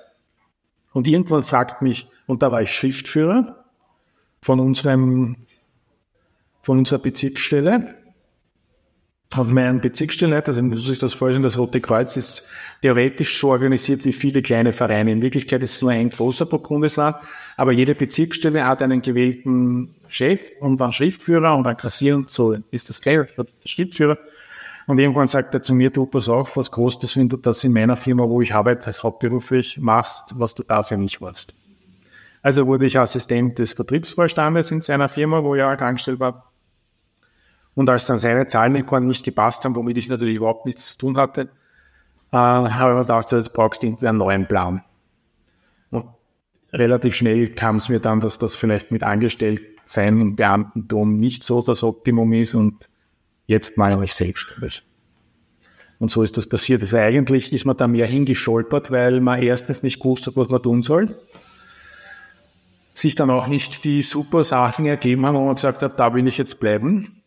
[0.92, 3.64] und irgendwann fragt mich, und da war ich Schriftführer,
[4.40, 5.36] von unserem,
[6.62, 7.96] von unserer Bezirksstelle.
[9.36, 12.50] Und mein Bezirksstellenleiter, also muss ich das vorstellen, das Rote Kreuz ist
[12.80, 15.12] theoretisch so organisiert wie viele kleine Vereine.
[15.12, 16.82] In Wirklichkeit ist es nur ein großer pro
[17.56, 22.56] aber jede Bezirksstelle hat einen gewählten Chef und einen Schriftführer und einen Kassier und so
[22.70, 23.28] ist das gleich,
[23.66, 24.16] Schriftführer.
[24.86, 27.62] Und irgendwann sagt er zu mir, du pass auf, was kostet es, wenn du das
[27.62, 31.54] in meiner Firma, wo ich arbeite, als hauptberuflich machst, was du dafür nicht machst.
[32.40, 36.47] Also wurde ich Assistent des Vertriebsvorstandes in seiner Firma, wo ich halt angestellt war.
[37.78, 41.16] Und als dann seine Zahlen nicht gepasst haben, womit ich natürlich überhaupt nichts zu tun
[41.16, 41.42] hatte,
[42.32, 44.82] äh, habe ich mir gedacht, jetzt brauchst du irgendwie einen neuen Plan.
[45.90, 46.06] Und
[46.72, 51.62] relativ schnell kam es mir dann, dass das vielleicht mit Angestelltsein und Beamtentum nicht so
[51.62, 52.88] das Optimum ist und
[53.46, 54.82] jetzt mache ich selbstständig.
[56.00, 56.82] Und so ist das passiert.
[56.82, 60.60] Also eigentlich ist man da mehr hingescholpert, weil man erstens nicht gewusst hat, was man
[60.60, 61.14] tun soll.
[62.94, 66.26] Sich dann auch nicht die super Sachen ergeben haben, wo man gesagt hat, da will
[66.26, 67.17] ich jetzt bleiben.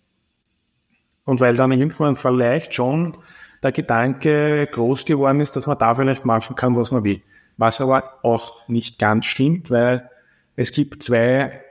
[1.32, 3.18] Und weil dann irgendwann vielleicht schon
[3.64, 7.22] der Gedanke groß geworden ist, dass man da vielleicht machen kann, was man will.
[7.56, 10.10] Was aber auch nicht ganz stimmt, weil
[10.58, 11.62] es gibt zwei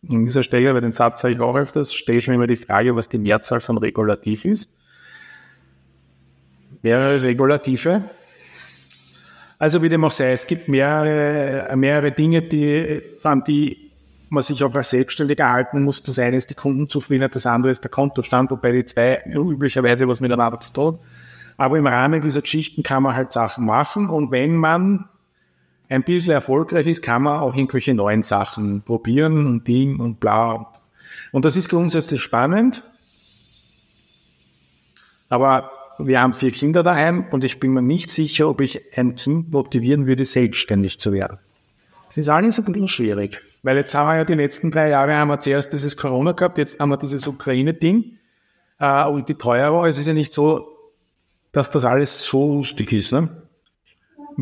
[0.00, 2.56] in dieser Stelle, bei den Satz habe ich auch öfters, stelle ich mir immer die
[2.56, 4.70] Frage, was die Mehrzahl von Regulativ ist.
[6.80, 8.02] Mehrere Regulative.
[9.58, 13.89] Also wie dem auch sei, es gibt mehrere, mehrere Dinge, die, an die
[14.30, 16.02] man sich auch als Selbstständiger halten muss.
[16.02, 20.20] Das eine ist die Kundenzufriedenheit, das andere ist der Kontostand, wobei die zwei üblicherweise was
[20.20, 20.98] miteinander zu tun.
[21.56, 25.08] Aber im Rahmen dieser Geschichten kann man halt Sachen machen und wenn man
[25.90, 30.72] ein bisschen erfolgreich ist, kann man auch irgendwelche neuen Sachen probieren und Ding und bla.
[31.32, 32.82] Und das ist grundsätzlich spannend.
[35.28, 39.16] Aber wir haben vier Kinder daheim und ich bin mir nicht sicher, ob ich ein
[39.16, 41.38] Kind motivieren würde, selbstständig zu werden.
[42.08, 45.14] Das ist alles ein bisschen schwierig, weil jetzt haben wir ja die letzten drei Jahre
[45.16, 48.16] haben wir zuerst dieses Corona gehabt, jetzt haben wir dieses Ukraine-Ding
[48.78, 49.84] äh, und die Teuerung.
[49.86, 50.66] Es ist ja nicht so,
[51.52, 53.12] dass das alles so lustig ist.
[53.12, 53.28] Ne?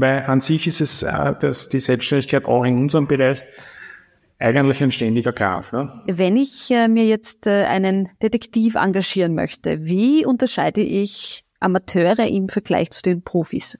[0.00, 3.44] weil an sich ist es, äh, dass die Selbstständigkeit auch in unserem Bereich
[4.38, 5.72] eigentlich ein ständiger Kampf.
[5.72, 6.02] Ne?
[6.06, 12.48] Wenn ich äh, mir jetzt äh, einen Detektiv engagieren möchte, wie unterscheide ich Amateure im
[12.48, 13.78] Vergleich zu den Profis?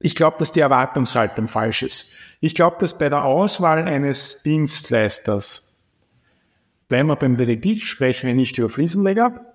[0.00, 2.12] Ich glaube, dass die Erwartungshaltung falsch ist.
[2.44, 5.80] Ich glaube, dass bei der Auswahl eines Dienstleisters,
[6.88, 9.46] bleiben wir beim Detektiv, sprechen wir nicht über Fliesenleger,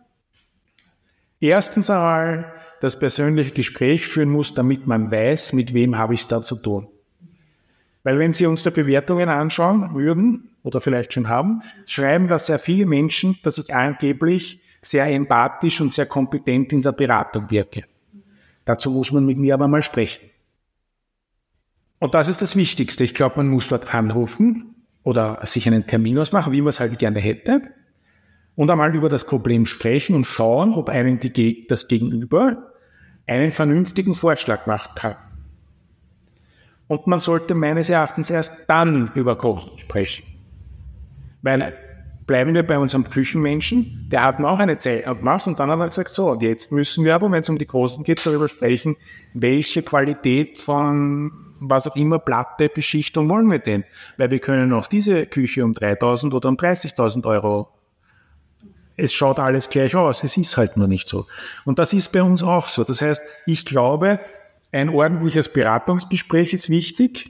[1.41, 6.27] erstens einmal das persönliche Gespräch führen muss, damit man weiß, mit wem habe ich es
[6.29, 6.87] da zu tun.
[8.03, 12.57] Weil wenn Sie uns da Bewertungen anschauen würden, oder vielleicht schon haben, schreiben da sehr
[12.57, 17.83] viele Menschen, dass ich angeblich sehr empathisch und sehr kompetent in der Beratung wirke.
[18.63, 20.29] Dazu muss man mit mir aber mal sprechen.
[21.99, 23.03] Und das ist das Wichtigste.
[23.03, 26.97] Ich glaube, man muss dort anrufen oder sich einen Termin ausmachen, wie man es halt
[26.99, 27.61] gerne hätte,
[28.55, 32.73] und einmal über das Problem sprechen und schauen, ob einem die, das Gegenüber
[33.27, 35.15] einen vernünftigen Vorschlag machen kann.
[36.87, 40.25] Und man sollte meines Erachtens erst dann über Kosten sprechen.
[41.41, 41.73] Weil
[42.25, 45.79] bleiben wir bei unserem Küchenmenschen, der hat mir auch eine Zeit gemacht und dann hat
[45.79, 48.47] er gesagt, so, und jetzt müssen wir aber, wenn es um die Kosten geht, darüber
[48.47, 48.95] sprechen,
[49.33, 53.83] welche Qualität von was auch immer, Platte, Beschichtung wollen wir denn?
[54.17, 57.69] Weil wir können auch diese Küche um 3000 oder um 30.000 Euro
[58.97, 60.23] es schaut alles gleich aus.
[60.23, 61.27] Es ist halt nur nicht so.
[61.65, 62.83] Und das ist bei uns auch so.
[62.83, 64.19] Das heißt, ich glaube,
[64.71, 67.29] ein ordentliches Beratungsgespräch ist wichtig.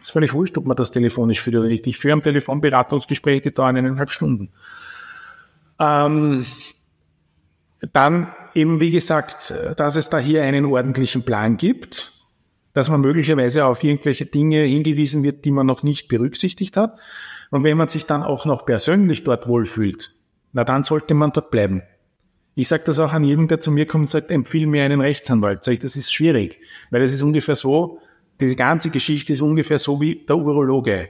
[0.00, 1.86] Ist völlig wurscht, ob man das telefonisch führt oder nicht.
[1.86, 4.50] Ich führe am Telefon Beratungsgespräche, die dauern eineinhalb Stunden.
[5.78, 6.46] Ähm,
[7.92, 12.15] dann eben, wie gesagt, dass es da hier einen ordentlichen Plan gibt,
[12.76, 16.98] dass man möglicherweise auf irgendwelche Dinge hingewiesen wird, die man noch nicht berücksichtigt hat.
[17.50, 20.12] Und wenn man sich dann auch noch persönlich dort wohlfühlt,
[20.52, 21.82] na dann sollte man dort bleiben.
[22.54, 25.00] Ich sage das auch an jedem, der zu mir kommt und sagt, empfehle mir einen
[25.00, 25.64] Rechtsanwalt.
[25.64, 26.60] Sag ich, das ist schwierig,
[26.90, 27.98] weil es ist ungefähr so,
[28.42, 31.08] die ganze Geschichte ist ungefähr so wie der Urologe.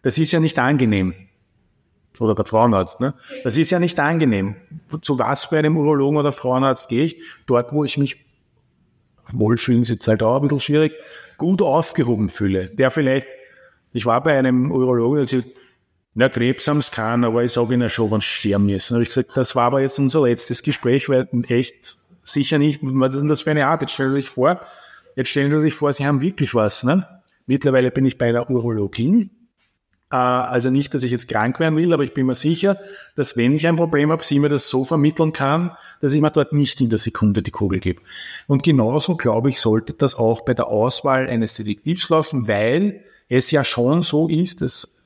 [0.00, 1.12] Das ist ja nicht angenehm.
[2.18, 3.12] Oder der Frauenarzt, ne?
[3.42, 4.56] Das ist ja nicht angenehm.
[5.02, 7.20] Zu was bei einem Urologen oder Frauenarzt gehe ich?
[7.44, 8.24] Dort, wo ich mich
[9.32, 10.92] wohlfühlen, ist jetzt halt auch ein bisschen schwierig,
[11.36, 12.68] gut aufgehoben fühle.
[12.68, 13.26] Der vielleicht,
[13.92, 15.48] ich war bei einem Urologen, der sagt,
[16.14, 18.94] na, Krebs haben es keinen, aber ich sage Ihnen schon, wenn sie sterben müssen.
[18.94, 23.14] Habe ich gesagt, das war aber jetzt unser letztes Gespräch, weil echt sicher nicht, was
[23.14, 23.82] ist denn das für eine Art?
[23.82, 24.60] Jetzt stellen Sie sich vor,
[25.16, 26.84] jetzt stellen Sie sich vor, Sie haben wirklich was.
[26.84, 27.06] Ne?
[27.46, 29.30] Mittlerweile bin ich bei einer Urologin.
[30.10, 32.78] Äh, also nicht, dass ich jetzt krank werden will, aber ich bin mir sicher,
[33.16, 36.30] dass wenn ich ein Problem habe, sie mir das so vermitteln kann, dass ich mir
[36.30, 38.02] dort nicht in der Sekunde die Kugel gebe.
[38.46, 43.50] Und genauso, glaube ich, sollte das auch bei der Auswahl eines Detektivs laufen, weil es
[43.50, 45.00] ja schon so ist, dass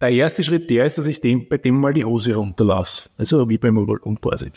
[0.00, 3.10] Der erste Schritt, der ist, dass ich dem, bei dem mal die Hose runterlasse.
[3.18, 4.50] Also wie beim Unquasi.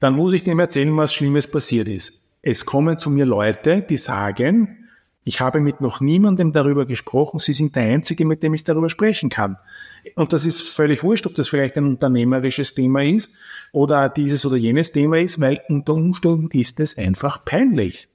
[0.00, 2.34] Dann muss ich dem erzählen, was Schlimmes passiert ist.
[2.42, 4.79] Es kommen zu mir Leute, die sagen,
[5.30, 7.38] ich habe mit noch niemandem darüber gesprochen.
[7.38, 9.58] Sie sind der Einzige, mit dem ich darüber sprechen kann.
[10.16, 13.32] Und das ist völlig wurscht, ob das vielleicht ein unternehmerisches Thema ist
[13.70, 18.08] oder dieses oder jenes Thema ist, weil unter Umständen ist es einfach peinlich.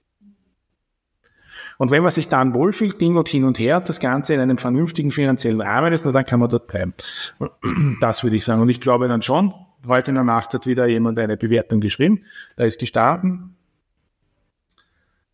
[1.78, 4.57] Und wenn man sich dann wohlfühlt, Ding und hin und her, das Ganze in einem
[4.57, 6.93] vernünftigen finanziellen Rahmen ist, na, dann kann man dort bleiben.
[8.01, 8.61] Das würde ich sagen.
[8.61, 9.53] Und ich glaube dann schon,
[9.88, 12.24] heute in der Nacht hat wieder jemand eine Bewertung geschrieben,
[12.57, 13.55] da ist gestarten,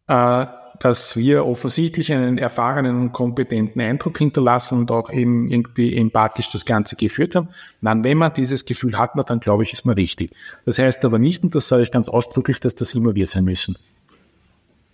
[0.06, 0.46] äh,
[0.82, 6.66] dass wir offensichtlich einen erfahrenen und kompetenten Eindruck hinterlassen und auch eben irgendwie empathisch das
[6.66, 7.50] Ganze geführt haben.
[7.82, 10.32] Dann, wenn man dieses Gefühl hat, dann glaube ich, ist man richtig.
[10.66, 13.44] Das heißt aber nicht, und das sage ich ganz ausdrücklich, dass das immer wir sein
[13.44, 13.78] müssen.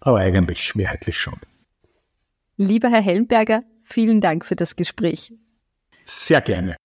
[0.02, 1.40] Aber eigentlich mehrheitlich schon.
[2.58, 5.32] Lieber Herr Helmberger, vielen Dank für das Gespräch.
[6.04, 6.76] Sehr gerne.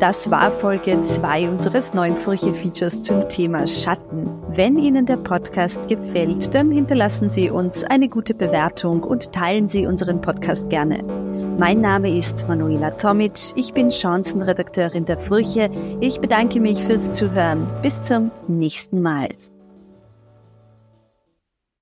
[0.00, 4.30] Das war Folge 2 unseres neuen Furche-Features zum Thema Schatten.
[4.48, 9.86] Wenn Ihnen der Podcast gefällt, dann hinterlassen Sie uns eine gute Bewertung und teilen Sie
[9.86, 11.04] unseren Podcast gerne.
[11.58, 15.70] Mein Name ist Manuela Tomic, ich bin Chancenredakteurin der Furche.
[16.00, 17.68] Ich bedanke mich fürs Zuhören.
[17.82, 19.28] Bis zum nächsten Mal.